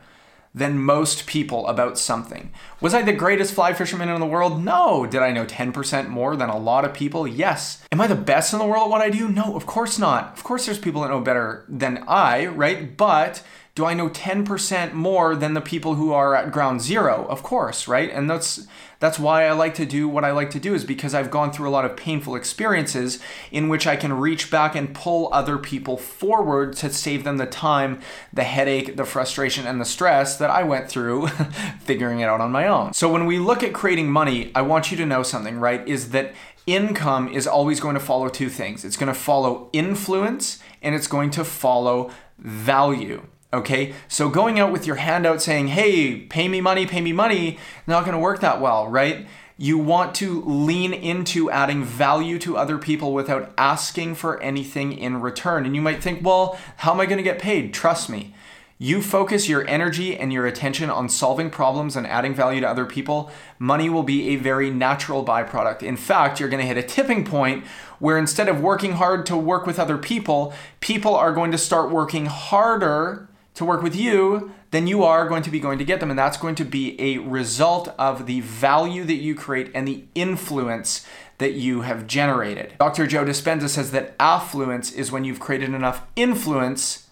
than 0.54 0.80
most 0.80 1.28
people 1.28 1.66
about 1.68 1.98
something? 1.98 2.52
Was 2.82 2.94
I 2.94 3.04
the 3.04 3.14
greatest 3.14 3.54
fly 3.54 3.72
fisherman 3.74 4.10
in 4.10 4.20
the 4.20 4.26
world? 4.26 4.64
No. 4.64 5.06
Did 5.06 5.22
I 5.22 5.32
know 5.32 5.46
10% 5.46 6.10
more 6.10 6.36
than 6.36 6.50
a 6.50 6.58
lot 6.58 6.84
of 6.84 6.94
people? 6.94 7.26
Yes. 7.26 7.84
Am 7.92 8.02
I 8.02 8.08
the 8.08 8.16
best 8.16 8.52
in 8.52 8.60
the 8.60 8.66
world 8.66 8.86
at 8.86 8.90
what 8.90 9.02
I 9.02 9.10
do? 9.10 9.30
No, 9.30 9.56
of 9.56 9.66
course 9.66 9.98
not. 9.98 10.34
Of 10.34 10.44
course, 10.44 10.66
there's 10.66 10.80
people 10.80 11.04
that 11.04 11.10
know 11.10 11.22
better 11.22 11.64
than 11.70 12.04
I, 12.08 12.48
right? 12.48 12.98
But 12.98 13.44
Do 13.78 13.86
I 13.86 13.94
know 13.94 14.10
10% 14.10 14.94
more 14.94 15.36
than 15.36 15.54
the 15.54 15.62
people 15.62 15.94
who 15.94 16.12
are 16.12 16.34
at 16.34 16.52
ground 16.52 16.82
zero? 16.82 17.28
Of 17.30 17.44
course, 17.44 17.88
right? 17.88 18.10
And 18.10 18.28
that's 18.28 18.66
that's 18.98 19.20
why 19.20 19.46
I 19.46 19.52
like 19.52 19.76
to 19.76 19.86
do 19.86 20.10
what 20.10 20.26
I 20.26 20.32
like 20.32 20.50
to 20.50 20.60
do 20.60 20.74
is 20.74 20.84
because 20.84 21.14
I've 21.14 21.30
gone 21.30 21.52
through 21.52 21.70
a 21.70 21.76
lot 21.78 21.86
of 21.86 21.96
painful 21.96 22.36
experiences 22.36 23.20
in 23.52 23.70
which 23.70 23.86
I 23.86 23.96
can 23.96 24.14
reach 24.14 24.50
back 24.50 24.74
and 24.74 24.96
pull 24.96 25.30
other 25.32 25.60
people 25.60 25.96
forward 25.96 26.74
to 26.78 26.92
save 26.92 27.24
them 27.24 27.38
the 27.38 27.46
time, 27.46 28.02
the 28.34 28.46
headache, 28.46 28.96
the 28.96 29.06
frustration, 29.06 29.68
and 29.68 29.80
the 29.80 29.86
stress 29.86 30.38
that 30.38 30.50
I 30.50 30.64
went 30.64 30.90
through 30.90 31.28
figuring 31.80 32.22
it 32.22 32.30
out 32.30 32.42
on 32.42 32.52
my 32.52 32.68
own. 32.68 32.94
So 32.94 33.12
when 33.14 33.28
we 33.28 33.38
look 33.38 33.62
at 33.62 33.74
creating 33.74 34.10
money, 34.10 34.52
I 34.56 34.64
want 34.64 34.90
you 34.90 34.98
to 34.98 35.06
know 35.06 35.22
something, 35.22 35.60
right? 35.60 35.88
Is 35.88 36.10
that 36.10 36.34
income 36.66 37.28
is 37.28 37.46
always 37.46 37.80
going 37.80 37.94
to 37.94 38.00
follow 38.00 38.28
two 38.28 38.50
things. 38.50 38.84
It's 38.84 38.98
going 38.98 39.14
to 39.14 39.20
follow 39.20 39.70
influence 39.72 40.64
and 40.82 40.96
it's 40.96 41.08
going 41.08 41.30
to 41.30 41.44
follow 41.44 42.10
value. 42.40 43.22
Okay, 43.54 43.94
so 44.10 44.28
going 44.30 44.60
out 44.60 44.74
with 44.74 44.86
your 44.86 44.98
hand 44.98 45.26
out 45.26 45.42
saying, 45.42 45.70
hey, 45.70 46.18
pay 46.18 46.50
me 46.50 46.60
money, 46.60 46.86
pay 46.86 47.00
me 47.00 47.14
money, 47.14 47.58
not 47.88 48.04
gonna 48.04 48.20
work 48.20 48.42
that 48.42 48.60
well, 48.60 48.90
right? 48.90 49.26
You 49.58 49.78
want 49.78 50.14
to 50.16 50.42
lean 50.42 50.94
into 50.94 51.50
adding 51.50 51.86
value 51.86 52.40
to 52.40 52.58
other 52.58 52.78
people 52.78 53.14
without 53.14 53.54
asking 53.58 54.16
for 54.16 54.40
anything 54.42 54.92
in 54.92 55.22
return. 55.22 55.66
And 55.66 55.76
you 55.76 55.82
might 55.82 56.04
think, 56.04 56.26
well, 56.26 56.60
how 56.78 56.92
am 56.92 57.00
I 57.00 57.06
gonna 57.06 57.24
get 57.24 57.40
paid? 57.40 57.74
Trust 57.74 58.10
me. 58.10 58.34
You 58.80 59.02
focus 59.02 59.48
your 59.48 59.66
energy 59.66 60.16
and 60.16 60.32
your 60.32 60.46
attention 60.46 60.90
on 60.90 61.08
solving 61.08 61.50
problems 61.50 61.96
and 61.96 62.06
adding 62.06 62.36
value 62.36 62.62
to 62.62 62.70
other 62.70 62.86
people, 62.86 63.32
money 63.58 63.90
will 63.90 64.04
be 64.04 64.30
a 64.30 64.36
very 64.36 64.70
natural 64.70 65.26
byproduct. 65.26 65.82
In 65.82 65.98
fact, 65.98 66.40
you're 66.40 66.50
going 66.50 66.62
to 66.62 66.68
hit 66.68 66.78
a 66.78 66.84
tipping 66.84 67.26
point 67.26 67.66
where 67.98 68.20
instead 68.20 68.48
of 68.48 68.62
working 68.62 68.92
hard 68.92 69.26
to 69.28 69.38
work 69.38 69.66
with 69.66 69.80
other 69.80 69.98
people, 69.98 70.54
people 70.80 71.16
are 71.16 71.34
going 71.34 71.52
to 71.54 71.58
start 71.58 71.90
working 71.90 72.28
harder 72.28 73.28
to 73.58 73.66
work 73.66 73.84
with 73.84 73.96
you 73.96 74.52
then 74.72 74.88
you 74.88 75.04
are 75.04 75.28
going 75.28 75.44
to 75.44 75.52
be 75.52 75.60
going 75.60 75.78
to 75.80 75.86
get 75.86 76.00
them. 76.00 76.10
And 76.10 76.20
that's 76.20 76.38
going 76.38 76.56
to 76.56 76.66
be 76.66 77.00
a 77.00 77.20
result 77.20 77.94
of 77.98 78.26
the 78.26 78.42
value 78.42 79.04
that 79.06 79.16
you 79.16 79.36
create 79.36 79.72
and 79.74 79.88
the 79.88 80.06
influence 80.16 81.06
that 81.38 81.54
you 81.54 81.82
have 81.82 82.08
generated. 82.08 82.74
Dr. 82.80 83.08
Joe 83.08 83.24
Dispenza 83.24 83.70
says 83.70 83.92
that 83.92 84.16
affluence 84.20 84.92
is 84.92 85.12
when 85.12 85.24
you've 85.24 85.40
created 85.40 85.74
enough 85.74 86.06
influence 86.16 87.08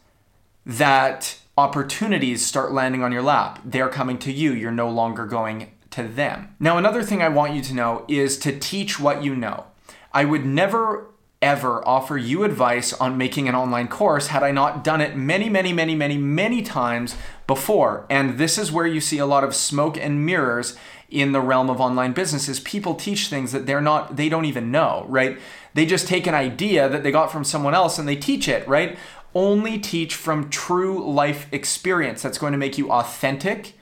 that 0.65 1.37
opportunities 1.57 2.45
start 2.45 2.71
landing 2.71 3.03
on 3.03 3.11
your 3.11 3.21
lap. 3.21 3.61
They're 3.63 3.89
coming 3.89 4.17
to 4.19 4.31
you, 4.31 4.51
you're 4.51 4.71
no 4.71 4.89
longer 4.89 5.25
going 5.25 5.71
to 5.91 6.03
them. 6.03 6.55
Now, 6.59 6.77
another 6.77 7.03
thing 7.03 7.21
I 7.21 7.29
want 7.29 7.53
you 7.53 7.61
to 7.61 7.73
know 7.73 8.03
is 8.07 8.37
to 8.39 8.59
teach 8.59 8.99
what 8.99 9.23
you 9.23 9.35
know. 9.35 9.65
I 10.11 10.25
would 10.25 10.45
never 10.45 11.07
ever 11.41 11.85
offer 11.87 12.17
you 12.17 12.43
advice 12.43 12.93
on 12.93 13.17
making 13.17 13.47
an 13.47 13.55
online 13.55 13.87
course 13.87 14.27
had 14.27 14.43
I 14.43 14.51
not 14.51 14.83
done 14.83 15.01
it 15.01 15.15
many, 15.15 15.49
many, 15.49 15.73
many, 15.73 15.95
many, 15.95 16.17
many 16.17 16.61
times 16.61 17.15
before. 17.45 18.05
And 18.09 18.37
this 18.37 18.57
is 18.57 18.71
where 18.71 18.87
you 18.87 19.01
see 19.01 19.17
a 19.17 19.25
lot 19.25 19.43
of 19.43 19.53
smoke 19.53 19.97
and 19.97 20.25
mirrors 20.25 20.75
in 21.09 21.33
the 21.33 21.41
realm 21.41 21.69
of 21.69 21.79
online 21.79 22.13
businesses. 22.13 22.59
People 22.59 22.95
teach 22.95 23.27
things 23.27 23.51
that 23.51 23.65
they're 23.65 23.81
not, 23.81 24.15
they 24.15 24.29
don't 24.29 24.45
even 24.45 24.71
know, 24.71 25.05
right? 25.07 25.37
They 25.73 25.85
just 25.85 26.07
take 26.07 26.25
an 26.25 26.33
idea 26.33 26.89
that 26.89 27.03
they 27.03 27.11
got 27.11 27.31
from 27.31 27.43
someone 27.43 27.75
else 27.75 27.99
and 27.99 28.07
they 28.07 28.15
teach 28.15 28.47
it, 28.47 28.67
right? 28.67 28.97
Only 29.33 29.77
teach 29.77 30.15
from 30.15 30.49
true 30.49 31.05
life 31.05 31.47
experience. 31.51 32.21
That's 32.21 32.37
going 32.37 32.53
to 32.53 32.57
make 32.57 32.77
you 32.77 32.91
authentic 32.91 33.73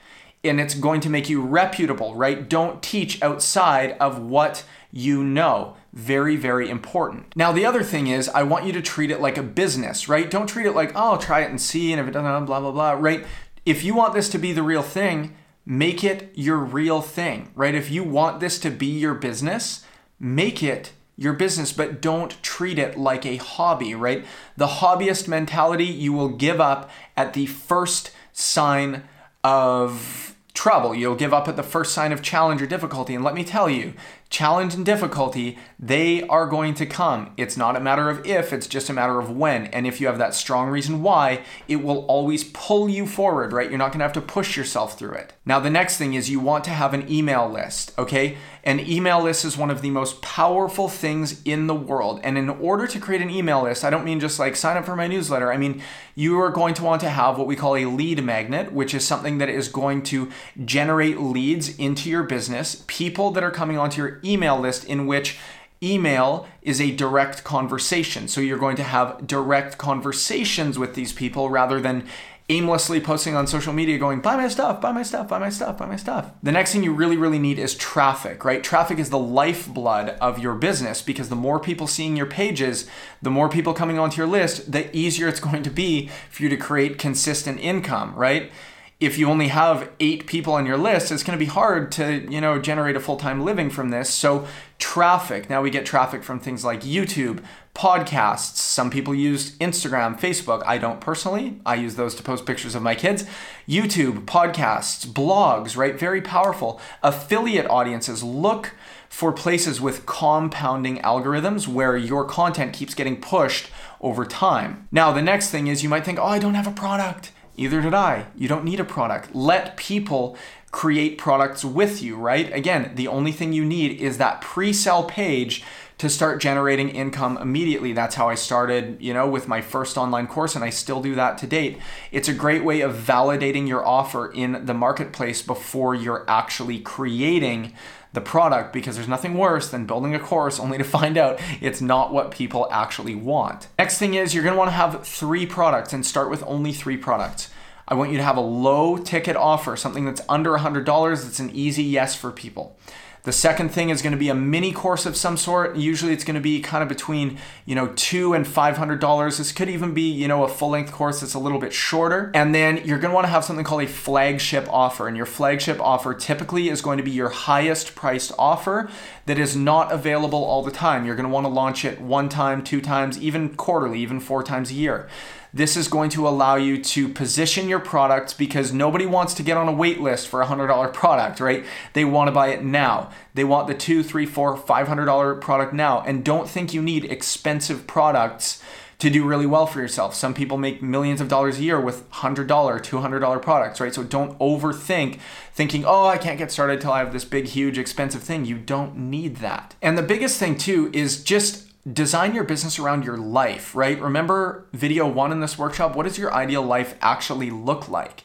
and 0.44 0.60
it's 0.60 0.74
going 0.74 1.00
to 1.00 1.10
make 1.10 1.28
you 1.28 1.40
reputable, 1.40 2.14
right? 2.14 2.48
Don't 2.48 2.82
teach 2.82 3.22
outside 3.22 3.96
of 3.98 4.20
what 4.20 4.64
you 4.92 5.24
know. 5.24 5.76
Very, 5.94 6.34
very 6.34 6.68
important. 6.68 7.36
Now, 7.36 7.52
the 7.52 7.64
other 7.64 7.84
thing 7.84 8.08
is, 8.08 8.28
I 8.28 8.42
want 8.42 8.66
you 8.66 8.72
to 8.72 8.82
treat 8.82 9.12
it 9.12 9.20
like 9.20 9.38
a 9.38 9.44
business, 9.44 10.08
right? 10.08 10.28
Don't 10.28 10.48
treat 10.48 10.66
it 10.66 10.72
like, 10.72 10.90
oh, 10.96 11.12
I'll 11.12 11.18
try 11.18 11.42
it 11.42 11.50
and 11.50 11.60
see, 11.60 11.92
and 11.92 12.00
if 12.00 12.08
it 12.08 12.10
doesn't, 12.10 12.46
blah, 12.46 12.58
blah, 12.58 12.72
blah, 12.72 12.90
right? 12.92 13.24
If 13.64 13.84
you 13.84 13.94
want 13.94 14.12
this 14.12 14.28
to 14.30 14.38
be 14.38 14.52
the 14.52 14.64
real 14.64 14.82
thing, 14.82 15.36
make 15.64 16.02
it 16.02 16.32
your 16.34 16.58
real 16.58 17.00
thing, 17.00 17.52
right? 17.54 17.76
If 17.76 17.92
you 17.92 18.02
want 18.02 18.40
this 18.40 18.58
to 18.58 18.70
be 18.70 18.88
your 18.88 19.14
business, 19.14 19.84
make 20.18 20.64
it 20.64 20.90
your 21.16 21.32
business, 21.32 21.72
but 21.72 22.02
don't 22.02 22.42
treat 22.42 22.76
it 22.76 22.98
like 22.98 23.24
a 23.24 23.36
hobby, 23.36 23.94
right? 23.94 24.24
The 24.56 24.66
hobbyist 24.66 25.28
mentality 25.28 25.84
you 25.84 26.12
will 26.12 26.30
give 26.30 26.60
up 26.60 26.90
at 27.16 27.34
the 27.34 27.46
first 27.46 28.10
sign 28.32 29.04
of 29.44 30.34
trouble. 30.54 30.94
You'll 30.94 31.14
give 31.14 31.32
up 31.32 31.46
at 31.46 31.56
the 31.56 31.62
first 31.62 31.94
sign 31.94 32.12
of 32.12 32.22
challenge 32.22 32.62
or 32.62 32.66
difficulty. 32.66 33.14
And 33.14 33.22
let 33.22 33.34
me 33.34 33.44
tell 33.44 33.70
you, 33.70 33.94
challenge 34.30 34.74
and 34.74 34.84
difficulty, 34.84 35.58
they 35.78 36.22
are 36.28 36.46
going 36.46 36.74
to 36.74 36.86
come. 36.86 37.32
It's 37.36 37.56
not 37.56 37.76
a 37.76 37.80
matter 37.80 38.10
of 38.10 38.26
if, 38.26 38.52
it's 38.52 38.66
just 38.66 38.90
a 38.90 38.92
matter 38.92 39.20
of 39.20 39.30
when. 39.30 39.66
And 39.66 39.86
if 39.86 40.00
you 40.00 40.06
have 40.06 40.18
that 40.18 40.34
strong 40.34 40.68
reason 40.68 41.02
why, 41.02 41.44
it 41.68 41.76
will 41.76 42.04
always 42.06 42.44
pull 42.44 42.88
you 42.88 43.06
forward, 43.06 43.52
right? 43.52 43.68
You're 43.68 43.78
not 43.78 43.92
going 43.92 44.00
to 44.00 44.04
have 44.04 44.12
to 44.14 44.20
push 44.20 44.56
yourself 44.56 44.98
through 44.98 45.12
it. 45.12 45.34
Now, 45.46 45.60
the 45.60 45.70
next 45.70 45.98
thing 45.98 46.14
is 46.14 46.30
you 46.30 46.40
want 46.40 46.64
to 46.64 46.70
have 46.70 46.94
an 46.94 47.10
email 47.10 47.48
list, 47.48 47.92
okay? 47.98 48.36
An 48.64 48.80
email 48.80 49.22
list 49.22 49.44
is 49.44 49.58
one 49.58 49.70
of 49.70 49.82
the 49.82 49.90
most 49.90 50.22
powerful 50.22 50.88
things 50.88 51.42
in 51.44 51.66
the 51.66 51.74
world. 51.74 52.20
And 52.24 52.38
in 52.38 52.48
order 52.48 52.86
to 52.86 52.98
create 52.98 53.20
an 53.20 53.28
email 53.28 53.62
list, 53.62 53.84
I 53.84 53.90
don't 53.90 54.04
mean 54.06 54.20
just 54.20 54.38
like 54.38 54.56
sign 54.56 54.78
up 54.78 54.86
for 54.86 54.96
my 54.96 55.06
newsletter. 55.06 55.52
I 55.52 55.58
mean, 55.58 55.82
you 56.14 56.40
are 56.40 56.50
going 56.50 56.72
to 56.74 56.82
want 56.82 57.02
to 57.02 57.10
have 57.10 57.36
what 57.36 57.46
we 57.46 57.56
call 57.56 57.76
a 57.76 57.84
lead 57.84 58.24
magnet, 58.24 58.72
which 58.72 58.94
is 58.94 59.06
something 59.06 59.36
that 59.38 59.50
is 59.50 59.68
going 59.68 60.02
to 60.04 60.30
generate 60.64 61.20
leads 61.20 61.78
into 61.78 62.08
your 62.08 62.22
business, 62.22 62.82
people 62.86 63.30
that 63.32 63.44
are 63.44 63.50
coming 63.50 63.76
onto 63.76 64.00
your 64.00 64.20
email 64.24 64.58
list 64.58 64.84
in 64.84 65.06
which 65.06 65.38
email 65.82 66.46
is 66.62 66.80
a 66.80 66.94
direct 66.94 67.44
conversation. 67.44 68.28
So 68.28 68.40
you're 68.40 68.58
going 68.58 68.76
to 68.76 68.82
have 68.82 69.26
direct 69.26 69.78
conversations 69.78 70.78
with 70.78 70.94
these 70.94 71.12
people 71.12 71.50
rather 71.50 71.80
than 71.80 72.06
aimlessly 72.50 73.00
posting 73.00 73.34
on 73.34 73.46
social 73.46 73.72
media 73.72 73.96
going, 73.96 74.20
buy 74.20 74.36
my 74.36 74.48
stuff, 74.48 74.78
buy 74.80 74.92
my 74.92 75.02
stuff, 75.02 75.28
buy 75.28 75.38
my 75.38 75.48
stuff, 75.48 75.78
buy 75.78 75.86
my 75.86 75.96
stuff. 75.96 76.30
The 76.42 76.52
next 76.52 76.72
thing 76.72 76.82
you 76.82 76.92
really, 76.92 77.16
really 77.16 77.38
need 77.38 77.58
is 77.58 77.74
traffic, 77.74 78.44
right? 78.44 78.62
Traffic 78.62 78.98
is 78.98 79.08
the 79.08 79.18
lifeblood 79.18 80.10
of 80.20 80.38
your 80.38 80.54
business 80.54 81.00
because 81.00 81.30
the 81.30 81.36
more 81.36 81.58
people 81.58 81.86
seeing 81.86 82.16
your 82.16 82.26
pages, 82.26 82.86
the 83.22 83.30
more 83.30 83.48
people 83.48 83.72
coming 83.72 83.98
onto 83.98 84.18
your 84.18 84.26
list, 84.26 84.72
the 84.72 84.94
easier 84.94 85.26
it's 85.26 85.40
going 85.48 85.62
to 85.62 85.70
be 85.70 86.10
for 86.28 86.42
you 86.42 86.50
to 86.50 86.56
create 86.56 86.98
consistent 86.98 87.60
income, 87.60 88.14
right? 88.14 88.52
If 89.00 89.18
you 89.18 89.28
only 89.28 89.48
have 89.48 89.90
eight 90.00 90.26
people 90.26 90.54
on 90.54 90.66
your 90.66 90.76
list, 90.76 91.10
it's 91.10 91.22
going 91.22 91.38
to 91.38 91.44
be 91.44 91.50
hard 91.50 91.90
to, 91.92 92.30
you 92.30 92.40
know, 92.40 92.58
generate 92.58 92.96
a 92.96 93.00
full-time 93.00 93.44
living 93.44 93.68
from 93.68 93.90
this. 93.90 94.08
So 94.08 94.46
traffic. 94.78 95.50
Now 95.50 95.62
we 95.62 95.70
get 95.70 95.84
traffic 95.84 96.22
from 96.22 96.38
things 96.38 96.64
like 96.64 96.82
YouTube, 96.82 97.42
podcasts. 97.74 98.56
Some 98.56 98.90
people 98.90 99.14
use 99.14 99.56
Instagram, 99.58 100.18
Facebook. 100.18 100.62
I 100.64 100.78
don't 100.78 101.00
personally. 101.00 101.60
I 101.66 101.74
use 101.74 101.96
those 101.96 102.14
to 102.14 102.22
post 102.22 102.46
pictures 102.46 102.74
of 102.74 102.82
my 102.82 102.94
kids. 102.94 103.24
YouTube, 103.68 104.26
podcasts, 104.26 105.04
blogs, 105.06 105.76
right? 105.76 105.98
Very 105.98 106.22
powerful. 106.22 106.80
Affiliate 107.02 107.68
audiences. 107.68 108.22
Look 108.22 108.74
for 109.08 109.32
places 109.32 109.80
with 109.80 110.06
compounding 110.06 110.98
algorithms 110.98 111.68
where 111.68 111.96
your 111.96 112.24
content 112.24 112.72
keeps 112.72 112.94
getting 112.94 113.20
pushed 113.20 113.70
over 114.00 114.24
time. 114.24 114.88
Now, 114.90 115.12
the 115.12 115.22
next 115.22 115.50
thing 115.50 115.66
is 115.66 115.82
you 115.82 115.88
might 115.88 116.04
think, 116.04 116.18
oh, 116.18 116.24
I 116.24 116.38
don't 116.38 116.54
have 116.54 116.66
a 116.66 116.72
product. 116.72 117.32
Either 117.56 117.80
did 117.80 117.94
I. 117.94 118.26
You 118.36 118.48
don't 118.48 118.64
need 118.64 118.80
a 118.80 118.84
product. 118.84 119.34
Let 119.34 119.76
people 119.76 120.36
create 120.72 121.18
products 121.18 121.64
with 121.64 122.02
you, 122.02 122.16
right? 122.16 122.52
Again, 122.52 122.92
the 122.96 123.06
only 123.06 123.30
thing 123.30 123.52
you 123.52 123.64
need 123.64 124.00
is 124.00 124.18
that 124.18 124.40
pre 124.40 124.72
sale 124.72 125.04
page 125.04 125.62
to 125.98 126.08
start 126.08 126.40
generating 126.40 126.88
income 126.88 127.38
immediately. 127.38 127.92
That's 127.92 128.16
how 128.16 128.28
I 128.28 128.34
started, 128.34 129.00
you 129.00 129.14
know, 129.14 129.28
with 129.28 129.46
my 129.46 129.60
first 129.60 129.96
online 129.96 130.26
course, 130.26 130.56
and 130.56 130.64
I 130.64 130.70
still 130.70 131.00
do 131.00 131.14
that 131.14 131.38
to 131.38 131.46
date. 131.46 131.78
It's 132.10 132.28
a 132.28 132.34
great 132.34 132.64
way 132.64 132.80
of 132.80 132.96
validating 132.96 133.68
your 133.68 133.86
offer 133.86 134.32
in 134.32 134.66
the 134.66 134.74
marketplace 134.74 135.40
before 135.40 135.94
you're 135.94 136.24
actually 136.28 136.80
creating 136.80 137.72
the 138.14 138.20
product 138.20 138.72
because 138.72 138.94
there's 138.94 139.08
nothing 139.08 139.34
worse 139.34 139.70
than 139.70 139.86
building 139.86 140.14
a 140.14 140.18
course 140.18 140.58
only 140.58 140.78
to 140.78 140.84
find 140.98 141.16
out 141.16 141.40
it's 141.60 141.80
not 141.80 142.12
what 142.12 142.30
people 142.30 142.68
actually 142.70 143.14
want. 143.14 143.68
Next 143.78 143.98
thing 143.98 144.14
is 144.14 144.34
you're 144.34 144.44
gonna 144.44 144.56
wanna 144.56 144.70
have 144.70 145.06
three 145.06 145.44
products 145.44 145.92
and 145.92 146.06
start 146.06 146.30
with 146.30 146.42
only 146.44 146.72
three 146.72 146.96
products. 146.96 147.50
I 147.86 147.94
want 147.94 148.12
you 148.12 148.16
to 148.16 148.24
have 148.24 148.38
a 148.38 148.40
low 148.40 148.96
ticket 148.96 149.36
offer, 149.36 149.76
something 149.76 150.06
that's 150.06 150.22
under 150.26 150.52
$100 150.52 150.86
that's 151.22 151.38
an 151.38 151.50
easy 151.50 151.82
yes 151.82 152.14
for 152.14 152.30
people. 152.30 152.78
The 153.24 153.32
second 153.32 153.70
thing 153.70 153.88
is 153.88 154.02
going 154.02 154.12
to 154.12 154.18
be 154.18 154.28
a 154.28 154.34
mini 154.34 154.70
course 154.70 155.06
of 155.06 155.16
some 155.16 155.38
sort. 155.38 155.76
Usually 155.76 156.12
it's 156.12 156.24
going 156.24 156.34
to 156.34 156.42
be 156.42 156.60
kind 156.60 156.82
of 156.82 156.90
between, 156.90 157.38
you 157.64 157.74
know, 157.74 157.88
two 157.96 158.34
and 158.34 158.46
five 158.46 158.76
hundred 158.76 159.00
dollars. 159.00 159.38
This 159.38 159.50
could 159.50 159.70
even 159.70 159.94
be, 159.94 160.02
you 160.10 160.28
know, 160.28 160.44
a 160.44 160.48
full-length 160.48 160.92
course 160.92 161.20
that's 161.22 161.32
a 161.32 161.38
little 161.38 161.58
bit 161.58 161.72
shorter. 161.72 162.30
And 162.34 162.54
then 162.54 162.82
you're 162.84 162.98
going 162.98 163.12
to 163.12 163.14
want 163.14 163.24
to 163.24 163.30
have 163.30 163.42
something 163.42 163.64
called 163.64 163.82
a 163.82 163.86
flagship 163.86 164.68
offer. 164.70 165.08
And 165.08 165.16
your 165.16 165.24
flagship 165.24 165.80
offer 165.80 166.12
typically 166.12 166.68
is 166.68 166.82
going 166.82 166.98
to 166.98 167.02
be 167.02 167.12
your 167.12 167.30
highest 167.30 167.94
priced 167.94 168.32
offer 168.38 168.90
that 169.24 169.38
is 169.38 169.56
not 169.56 169.90
available 169.90 170.44
all 170.44 170.62
the 170.62 170.70
time. 170.70 171.06
You're 171.06 171.16
going 171.16 171.28
to 171.28 171.32
want 171.32 171.46
to 171.46 171.52
launch 171.52 171.86
it 171.86 172.02
one 172.02 172.28
time, 172.28 172.62
two 172.62 172.82
times, 172.82 173.18
even 173.18 173.54
quarterly, 173.56 174.00
even 174.00 174.20
four 174.20 174.42
times 174.42 174.70
a 174.70 174.74
year. 174.74 175.08
This 175.54 175.76
is 175.76 175.86
going 175.86 176.10
to 176.10 176.26
allow 176.26 176.56
you 176.56 176.82
to 176.82 177.08
position 177.08 177.68
your 177.68 177.78
product 177.78 178.36
because 178.38 178.72
nobody 178.72 179.06
wants 179.06 179.34
to 179.34 179.44
get 179.44 179.56
on 179.56 179.68
a 179.68 179.72
wait 179.72 180.00
list 180.00 180.26
for 180.26 180.42
a 180.42 180.46
$100 180.46 180.92
product, 180.92 181.38
right? 181.38 181.64
They 181.92 182.04
want 182.04 182.26
to 182.26 182.32
buy 182.32 182.48
it 182.48 182.64
now. 182.64 183.12
They 183.34 183.44
want 183.44 183.68
the 183.68 183.74
two, 183.74 184.02
three, 184.02 184.26
four, 184.26 184.56
five 184.56 184.88
hundred 184.88 185.04
dollar 185.04 185.36
product 185.36 185.72
now. 185.72 186.00
And 186.00 186.24
don't 186.24 186.48
think 186.48 186.74
you 186.74 186.82
need 186.82 187.04
expensive 187.04 187.86
products 187.86 188.64
to 188.98 189.10
do 189.10 189.24
really 189.24 189.46
well 189.46 189.66
for 189.66 189.80
yourself. 189.80 190.14
Some 190.16 190.34
people 190.34 190.56
make 190.56 190.82
millions 190.82 191.20
of 191.20 191.28
dollars 191.28 191.58
a 191.58 191.62
year 191.62 191.80
with 191.80 192.10
$100, 192.10 192.48
$200 192.48 193.42
products, 193.42 193.80
right? 193.80 193.94
So 193.94 194.02
don't 194.02 194.36
overthink 194.40 195.20
thinking, 195.52 195.84
oh, 195.84 196.06
I 196.06 196.18
can't 196.18 196.38
get 196.38 196.50
started 196.50 196.80
till 196.80 196.92
I 196.92 196.98
have 196.98 197.12
this 197.12 197.24
big, 197.24 197.46
huge, 197.46 197.78
expensive 197.78 198.24
thing. 198.24 198.44
You 198.44 198.56
don't 198.56 198.96
need 198.96 199.36
that. 199.36 199.76
And 199.80 199.96
the 199.96 200.02
biggest 200.02 200.40
thing, 200.40 200.56
too, 200.56 200.90
is 200.92 201.22
just 201.22 201.63
design 201.90 202.34
your 202.34 202.44
business 202.44 202.78
around 202.78 203.04
your 203.04 203.18
life, 203.18 203.74
right? 203.74 204.00
Remember 204.00 204.66
video 204.72 205.06
one 205.06 205.32
in 205.32 205.40
this 205.40 205.58
workshop? 205.58 205.94
What 205.94 206.04
does 206.04 206.18
your 206.18 206.32
ideal 206.32 206.62
life 206.62 206.94
actually 207.00 207.50
look 207.50 207.88
like? 207.88 208.24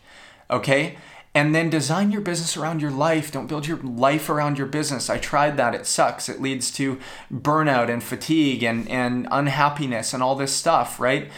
Okay? 0.50 0.98
And 1.36 1.54
then 1.54 1.70
design 1.70 2.12
your 2.12 2.22
business 2.22 2.58
around 2.58 2.82
your 2.82 2.92
life. 2.92 3.32
Don't 3.32 3.48
build 3.48 3.68
your 3.68 3.78
life 3.78 4.30
around 4.30 4.58
your 4.58 4.68
business. 4.68 5.10
I 5.10 5.20
tried 5.20 5.58
that. 5.58 5.75
It 5.75 5.86
sucks. 5.86 6.28
It 6.28 6.42
leads 6.42 6.72
to 6.72 7.00
burnout 7.32 7.89
and 7.89 8.04
fatigue 8.04 8.63
and, 8.63 8.89
and 8.89 9.28
unhappiness 9.30 10.13
and 10.13 10.24
all 10.24 10.36
this 10.36 10.54
stuff, 10.54 11.00
right? 11.00 11.30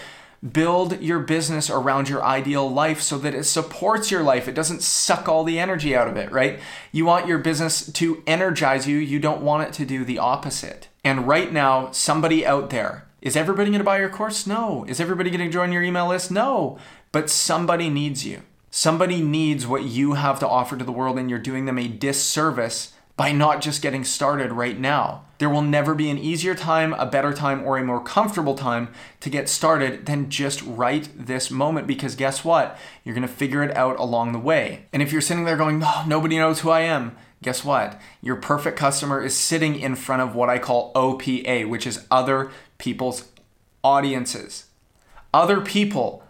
Build 0.50 1.02
your 1.02 1.20
business 1.20 1.70
around 1.70 2.08
your 2.08 2.24
ideal 2.24 2.72
life 2.72 3.02
so 3.02 3.18
that 3.18 3.36
it 3.36 3.44
supports 3.44 4.10
your 4.10 4.24
life. 4.24 4.48
It 4.48 4.56
doesn't 4.56 4.82
suck 4.82 5.28
all 5.28 5.44
the 5.44 5.60
energy 5.60 5.96
out 5.96 6.08
of 6.08 6.18
it, 6.18 6.32
right? 6.32 6.60
You 6.92 7.06
want 7.06 7.28
your 7.28 7.38
business 7.40 7.92
to 7.92 8.24
energize 8.26 8.88
you. 8.88 8.98
You 8.98 9.20
don't 9.20 9.42
want 9.42 9.68
it 9.68 9.74
to 9.74 9.86
do 9.86 10.06
the 10.06 10.20
opposite. 10.20 10.88
And 11.04 11.28
right 11.28 11.52
now, 11.52 11.92
somebody 11.92 12.46
out 12.46 12.70
there, 12.70 13.08
is 13.22 13.36
everybody 13.36 13.70
going 13.70 13.80
to 13.80 13.86
buy 13.86 14.00
your 14.00 14.10
course? 14.10 14.46
No. 14.46 14.86
Is 14.88 15.00
everybody 15.00 15.30
going 15.30 15.46
to 15.46 15.52
join 15.52 15.72
your 15.72 15.84
email 15.84 16.08
list? 16.08 16.32
No. 16.32 16.78
But 17.12 17.30
somebody 17.30 17.90
needs 17.90 18.26
you. 18.26 18.42
Somebody 18.70 19.22
needs 19.22 19.68
what 19.68 19.84
you 19.84 20.14
have 20.14 20.40
to 20.40 20.48
offer 20.48 20.78
to 20.78 20.86
the 20.86 20.92
world, 20.92 21.20
and 21.20 21.30
you're 21.30 21.40
doing 21.40 21.66
them 21.66 21.78
a 21.78 21.88
disservice 21.88 22.94
by 23.18 23.32
not 23.32 23.62
just 23.62 23.82
getting 23.82 24.04
started 24.04 24.52
right 24.52 24.80
now. 24.80 25.26
There 25.38 25.50
will 25.50 25.62
never 25.62 25.94
be 25.94 26.10
an 26.10 26.18
easier 26.18 26.56
time, 26.56 26.94
a 26.94 27.06
better 27.06 27.34
time, 27.34 27.64
or 27.64 27.78
a 27.78 27.84
more 27.84 28.02
comfortable 28.02 28.56
time 28.56 28.90
to 29.20 29.30
get 29.30 29.50
started 29.50 30.06
than 30.06 30.30
just 30.30 30.62
right 30.64 31.10
this 31.16 31.52
moment 31.52 31.86
because 31.86 32.16
guess 32.16 32.46
what? 32.46 32.80
You're 33.04 33.14
gonna 33.14 33.28
figure 33.28 33.64
it 33.64 33.76
out 33.76 34.00
along 34.00 34.32
the 34.32 34.40
way. 34.40 34.86
And 34.94 35.02
if 35.04 35.12
you're 35.12 35.22
sitting 35.22 35.44
there 35.44 35.58
going, 35.58 35.82
oh, 35.84 36.04
nobody 36.08 36.38
knows 36.38 36.62
who 36.62 36.70
I 36.70 36.82
am, 36.82 37.16
guess 37.42 37.64
what? 37.64 38.00
Your 38.22 38.36
perfect 38.36 38.78
customer 38.78 39.22
is 39.22 39.36
sitting 39.36 39.80
in 39.80 39.96
front 39.96 40.22
of 40.22 40.36
what 40.36 40.50
I 40.50 40.60
call 40.60 40.94
OPA, 40.94 41.68
which 41.68 41.88
is 41.88 42.06
other 42.12 42.52
people's 42.78 43.30
audiences. 43.84 44.66
Other 45.34 45.62
people 45.62 46.24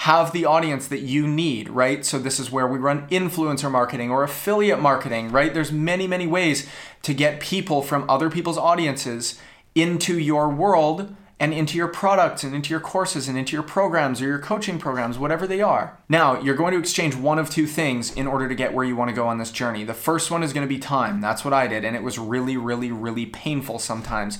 have 0.00 0.32
the 0.32 0.44
audience 0.44 0.88
that 0.88 1.00
you 1.00 1.26
need, 1.26 1.70
right? 1.70 2.04
So 2.04 2.18
this 2.18 2.38
is 2.38 2.50
where 2.50 2.66
we 2.66 2.78
run 2.78 3.08
influencer 3.08 3.70
marketing 3.70 4.10
or 4.10 4.22
affiliate 4.22 4.80
marketing, 4.80 5.30
right? 5.30 5.52
There's 5.52 5.72
many, 5.72 6.06
many 6.06 6.26
ways 6.26 6.68
to 7.02 7.14
get 7.14 7.40
people 7.40 7.80
from 7.80 8.08
other 8.08 8.28
people's 8.28 8.58
audiences 8.58 9.40
into 9.74 10.18
your 10.18 10.48
world 10.48 11.16
and 11.38 11.52
into 11.52 11.76
your 11.76 11.88
products 11.88 12.42
and 12.42 12.54
into 12.54 12.70
your 12.70 12.80
courses 12.80 13.28
and 13.28 13.36
into 13.36 13.52
your 13.52 13.62
programs 13.62 14.22
or 14.22 14.26
your 14.26 14.38
coaching 14.38 14.78
programs, 14.78 15.18
whatever 15.18 15.46
they 15.46 15.60
are. 15.60 15.98
Now, 16.08 16.40
you're 16.40 16.54
going 16.54 16.72
to 16.72 16.78
exchange 16.78 17.14
one 17.14 17.38
of 17.38 17.50
two 17.50 17.66
things 17.66 18.12
in 18.12 18.26
order 18.26 18.48
to 18.48 18.54
get 18.54 18.72
where 18.72 18.84
you 18.84 18.96
want 18.96 19.10
to 19.10 19.16
go 19.16 19.26
on 19.26 19.38
this 19.38 19.50
journey. 19.50 19.84
The 19.84 19.94
first 19.94 20.30
one 20.30 20.42
is 20.42 20.52
going 20.52 20.66
to 20.66 20.74
be 20.74 20.78
time. 20.78 21.20
That's 21.20 21.44
what 21.44 21.52
I 21.52 21.66
did, 21.66 21.84
and 21.84 21.94
it 21.94 22.02
was 22.02 22.18
really, 22.18 22.56
really, 22.56 22.90
really 22.90 23.26
painful 23.26 23.78
sometimes 23.78 24.38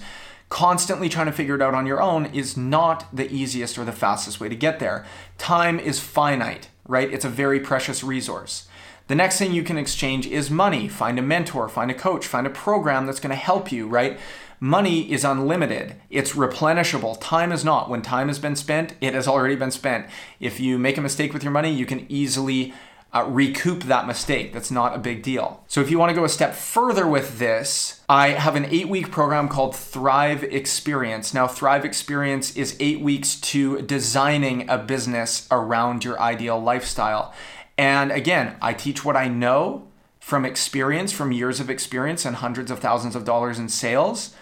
constantly 0.48 1.08
trying 1.08 1.26
to 1.26 1.32
figure 1.32 1.56
it 1.56 1.62
out 1.62 1.74
on 1.74 1.86
your 1.86 2.00
own 2.00 2.26
is 2.26 2.56
not 2.56 3.04
the 3.14 3.30
easiest 3.32 3.78
or 3.78 3.84
the 3.84 3.92
fastest 3.92 4.40
way 4.40 4.48
to 4.48 4.56
get 4.56 4.78
there. 4.78 5.04
Time 5.38 5.78
is 5.80 6.00
finite, 6.00 6.68
right? 6.86 7.12
It's 7.12 7.24
a 7.24 7.30
very 7.30 7.60
precious 7.60 8.04
resource. 8.04 8.68
The 9.08 9.14
next 9.14 9.38
thing 9.38 9.52
you 9.52 9.62
can 9.62 9.78
exchange 9.78 10.26
is 10.26 10.50
money. 10.50 10.88
Find 10.88 11.18
a 11.18 11.22
mentor, 11.22 11.68
find 11.68 11.90
a 11.90 11.94
coach, 11.94 12.26
find 12.26 12.46
a 12.46 12.50
program 12.50 13.06
that's 13.06 13.20
going 13.20 13.30
to 13.30 13.36
help 13.36 13.70
you, 13.70 13.86
right? 13.86 14.18
Money 14.58 15.12
is 15.12 15.24
unlimited. 15.24 15.96
It's 16.08 16.32
replenishable. 16.32 17.18
Time 17.20 17.52
is 17.52 17.64
not. 17.64 17.90
When 17.90 18.00
time 18.00 18.28
has 18.28 18.38
been 18.38 18.56
spent, 18.56 18.94
it 19.00 19.12
has 19.12 19.28
already 19.28 19.56
been 19.56 19.70
spent. 19.70 20.06
If 20.40 20.58
you 20.60 20.78
make 20.78 20.96
a 20.96 21.02
mistake 21.02 21.34
with 21.34 21.42
your 21.42 21.52
money, 21.52 21.72
you 21.72 21.84
can 21.84 22.06
easily 22.10 22.72
uh, 23.12 23.24
recoup 23.28 23.84
that 23.84 24.06
mistake. 24.06 24.52
That's 24.52 24.70
not 24.70 24.94
a 24.94 24.98
big 24.98 25.22
deal. 25.22 25.62
So, 25.68 25.80
if 25.80 25.90
you 25.90 25.98
want 25.98 26.10
to 26.10 26.14
go 26.14 26.24
a 26.24 26.28
step 26.28 26.54
further 26.54 27.06
with 27.06 27.38
this, 27.38 28.00
I 28.08 28.30
have 28.30 28.56
an 28.56 28.64
eight 28.66 28.88
week 28.88 29.10
program 29.10 29.48
called 29.48 29.76
Thrive 29.76 30.42
Experience. 30.44 31.34
Now, 31.34 31.46
Thrive 31.46 31.84
Experience 31.84 32.56
is 32.56 32.76
eight 32.80 33.00
weeks 33.00 33.38
to 33.42 33.82
designing 33.82 34.68
a 34.68 34.78
business 34.78 35.46
around 35.50 36.02
your 36.02 36.18
ideal 36.20 36.58
lifestyle. 36.58 37.34
And 37.78 38.10
again, 38.10 38.56
I 38.62 38.72
teach 38.72 39.04
what 39.04 39.16
I 39.16 39.28
know 39.28 39.86
from 40.18 40.44
experience, 40.44 41.12
from 41.12 41.30
years 41.30 41.60
of 41.60 41.70
experience 41.70 42.24
and 42.24 42.36
hundreds 42.36 42.70
of 42.70 42.80
thousands 42.80 43.14
of 43.14 43.24
dollars 43.24 43.58
in 43.58 43.68
sales 43.68 44.34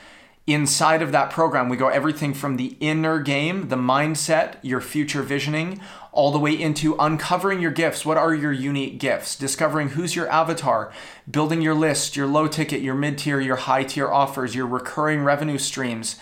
inside 0.47 1.01
of 1.01 1.13
that 1.13 1.31
program, 1.31 1.69
we 1.69 1.77
go 1.77 1.89
everything 1.89 2.35
from 2.35 2.57
the 2.57 2.77
inner 2.81 3.19
game, 3.19 3.69
the 3.69 3.77
mindset, 3.77 4.57
your 4.63 4.81
future 4.81 5.23
visioning, 5.23 5.81
all 6.13 6.31
the 6.31 6.39
way 6.39 6.53
into 6.53 6.97
uncovering 6.99 7.61
your 7.61 7.71
gifts. 7.71 8.05
What 8.05 8.19
are 8.19 8.35
your 8.35 8.53
unique 8.53 8.99
gifts? 8.99 9.37
Discovering 9.37 9.91
who's 9.91 10.15
your 10.15 10.29
avatar, 10.29 10.93
building 11.31 11.63
your 11.63 11.75
list, 11.75 12.15
your 12.15 12.27
low 12.27 12.47
ticket, 12.47 12.83
your 12.83 12.95
mid 12.95 13.19
tier, 13.19 13.41
your 13.41 13.57
high 13.57 13.85
tier 13.85 14.09
offers, 14.09 14.55
your 14.55 14.67
recurring 14.67 15.25
revenue 15.25 15.59
streams. 15.59 16.17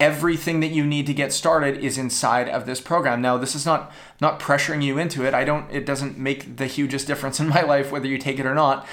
Everything 0.00 0.60
that 0.60 0.68
you 0.68 0.86
need 0.86 1.06
to 1.06 1.14
get 1.14 1.32
started 1.32 1.78
is 1.78 1.98
inside 1.98 2.48
of 2.48 2.66
this 2.66 2.80
program. 2.80 3.20
Now, 3.20 3.36
this 3.36 3.54
is 3.54 3.66
not 3.66 3.92
not 4.20 4.38
pressuring 4.38 4.82
you 4.82 4.98
into 4.98 5.24
it. 5.24 5.34
I 5.34 5.44
don't 5.44 5.70
it 5.72 5.86
doesn't 5.86 6.18
make 6.18 6.56
the 6.56 6.66
hugest 6.66 7.06
difference 7.06 7.40
in 7.40 7.48
my 7.48 7.62
life 7.74 7.90
whether 7.90 8.06
you 8.06 8.18
take 8.18 8.38
it 8.38 8.46
or 8.46 8.54
not 8.54 8.86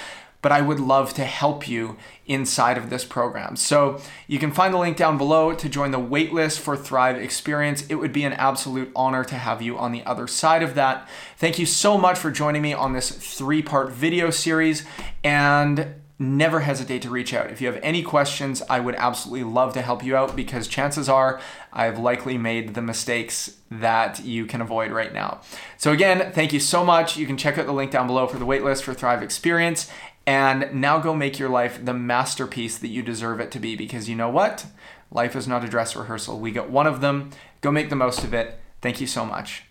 but 0.45 0.51
I 0.51 0.61
would 0.61 0.79
love 0.79 1.15
to 1.15 1.25
help 1.25 1.67
you 1.67 1.97
inside 2.27 2.77
of 2.77 2.91
this 2.91 3.03
program. 3.03 3.55
So 3.55 3.99
you 4.27 4.37
can 4.37 4.51
find 4.51 4.71
the 4.71 4.77
link 4.77 4.95
down 4.95 5.17
below 5.17 5.55
to 5.55 5.67
join 5.67 5.89
the 5.89 5.97
waitlist 5.97 6.59
for 6.59 6.77
Thrive 6.77 7.17
Experience. 7.17 7.83
It 7.87 7.95
would 7.95 8.13
be 8.13 8.25
an 8.25 8.33
absolute 8.33 8.91
honor 8.95 9.23
to 9.23 9.33
have 9.33 9.63
you 9.63 9.75
on 9.75 9.91
the 9.91 10.05
other 10.05 10.27
side 10.27 10.61
of 10.61 10.75
that. 10.75 11.09
Thank 11.37 11.57
you 11.57 11.65
so 11.65 11.97
much 11.97 12.19
for 12.19 12.29
joining 12.29 12.61
me 12.61 12.73
on 12.73 12.93
this 12.93 13.09
three 13.09 13.63
part 13.63 13.91
video 13.91 14.29
series. 14.29 14.85
And 15.23 15.95
never 16.17 16.61
hesitate 16.61 17.01
to 17.01 17.09
reach 17.09 17.33
out. 17.33 17.51
If 17.51 17.59
you 17.59 17.67
have 17.67 17.79
any 17.83 18.01
questions, 18.01 18.61
I 18.69 18.79
would 18.79 18.95
absolutely 18.95 19.43
love 19.43 19.73
to 19.73 19.81
help 19.81 20.03
you 20.03 20.15
out 20.15 20.35
because 20.35 20.67
chances 20.67 21.09
are 21.09 21.41
I've 21.73 21.99
likely 21.99 22.37
made 22.37 22.73
the 22.73 22.81
mistakes 22.81 23.57
that 23.69 24.23
you 24.23 24.45
can 24.45 24.61
avoid 24.61 24.91
right 24.91 25.13
now. 25.13 25.41
So, 25.77 25.91
again, 25.91 26.31
thank 26.31 26.53
you 26.53 26.61
so 26.61 26.85
much. 26.85 27.17
You 27.17 27.25
can 27.25 27.35
check 27.35 27.57
out 27.57 27.65
the 27.65 27.73
link 27.73 27.91
down 27.91 28.07
below 28.07 28.27
for 28.27 28.37
the 28.37 28.45
waitlist 28.45 28.83
for 28.83 28.93
Thrive 28.93 29.21
Experience. 29.21 29.91
And 30.27 30.73
now 30.73 30.99
go 30.99 31.13
make 31.13 31.37
your 31.37 31.49
life 31.49 31.83
the 31.83 31.93
masterpiece 31.93 32.77
that 32.79 32.87
you 32.87 33.03
deserve 33.03 33.39
it 33.39 33.51
to 33.51 33.59
be 33.59 33.75
because 33.75 34.09
you 34.09 34.15
know 34.15 34.29
what? 34.29 34.65
Life 35.11 35.35
is 35.35 35.47
not 35.47 35.63
a 35.63 35.67
dress 35.67 35.95
rehearsal. 35.95 36.39
We 36.39 36.51
get 36.51 36.69
one 36.69 36.87
of 36.87 37.01
them. 37.01 37.29
Go 37.61 37.71
make 37.71 37.89
the 37.89 37.95
most 37.95 38.23
of 38.23 38.33
it. 38.33 38.59
Thank 38.81 38.99
you 38.99 39.07
so 39.07 39.25
much. 39.25 39.63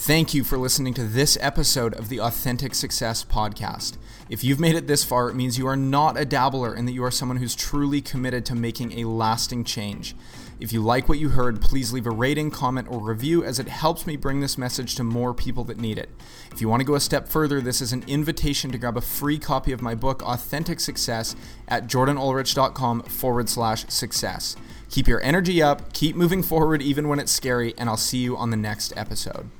Thank 0.00 0.32
you 0.32 0.44
for 0.44 0.56
listening 0.56 0.94
to 0.94 1.04
this 1.04 1.36
episode 1.42 1.92
of 1.92 2.08
the 2.08 2.20
Authentic 2.20 2.74
Success 2.74 3.22
Podcast. 3.22 3.98
If 4.30 4.42
you've 4.42 4.58
made 4.58 4.74
it 4.74 4.86
this 4.86 5.04
far, 5.04 5.28
it 5.28 5.36
means 5.36 5.58
you 5.58 5.66
are 5.66 5.76
not 5.76 6.18
a 6.18 6.24
dabbler 6.24 6.72
and 6.72 6.88
that 6.88 6.92
you 6.92 7.04
are 7.04 7.10
someone 7.10 7.36
who's 7.36 7.54
truly 7.54 8.00
committed 8.00 8.46
to 8.46 8.54
making 8.54 8.98
a 8.98 9.04
lasting 9.04 9.62
change. 9.62 10.16
If 10.58 10.72
you 10.72 10.80
like 10.80 11.06
what 11.06 11.18
you 11.18 11.28
heard, 11.28 11.60
please 11.60 11.92
leave 11.92 12.06
a 12.06 12.10
rating, 12.10 12.50
comment, 12.50 12.88
or 12.90 12.98
review 12.98 13.44
as 13.44 13.58
it 13.58 13.68
helps 13.68 14.06
me 14.06 14.16
bring 14.16 14.40
this 14.40 14.56
message 14.56 14.94
to 14.94 15.04
more 15.04 15.34
people 15.34 15.64
that 15.64 15.78
need 15.78 15.98
it. 15.98 16.08
If 16.50 16.62
you 16.62 16.68
want 16.70 16.80
to 16.80 16.86
go 16.86 16.94
a 16.94 17.00
step 17.00 17.28
further, 17.28 17.60
this 17.60 17.82
is 17.82 17.92
an 17.92 18.02
invitation 18.06 18.72
to 18.72 18.78
grab 18.78 18.96
a 18.96 19.02
free 19.02 19.38
copy 19.38 19.70
of 19.70 19.82
my 19.82 19.94
book, 19.94 20.22
Authentic 20.22 20.80
Success, 20.80 21.36
at 21.68 21.88
jordanulrich.com 21.88 23.02
forward 23.02 23.50
slash 23.50 23.86
success. 23.88 24.56
Keep 24.88 25.08
your 25.08 25.20
energy 25.20 25.60
up, 25.60 25.92
keep 25.92 26.16
moving 26.16 26.42
forward 26.42 26.80
even 26.80 27.06
when 27.06 27.18
it's 27.20 27.30
scary, 27.30 27.74
and 27.76 27.90
I'll 27.90 27.98
see 27.98 28.18
you 28.18 28.38
on 28.38 28.48
the 28.48 28.56
next 28.56 28.94
episode. 28.96 29.50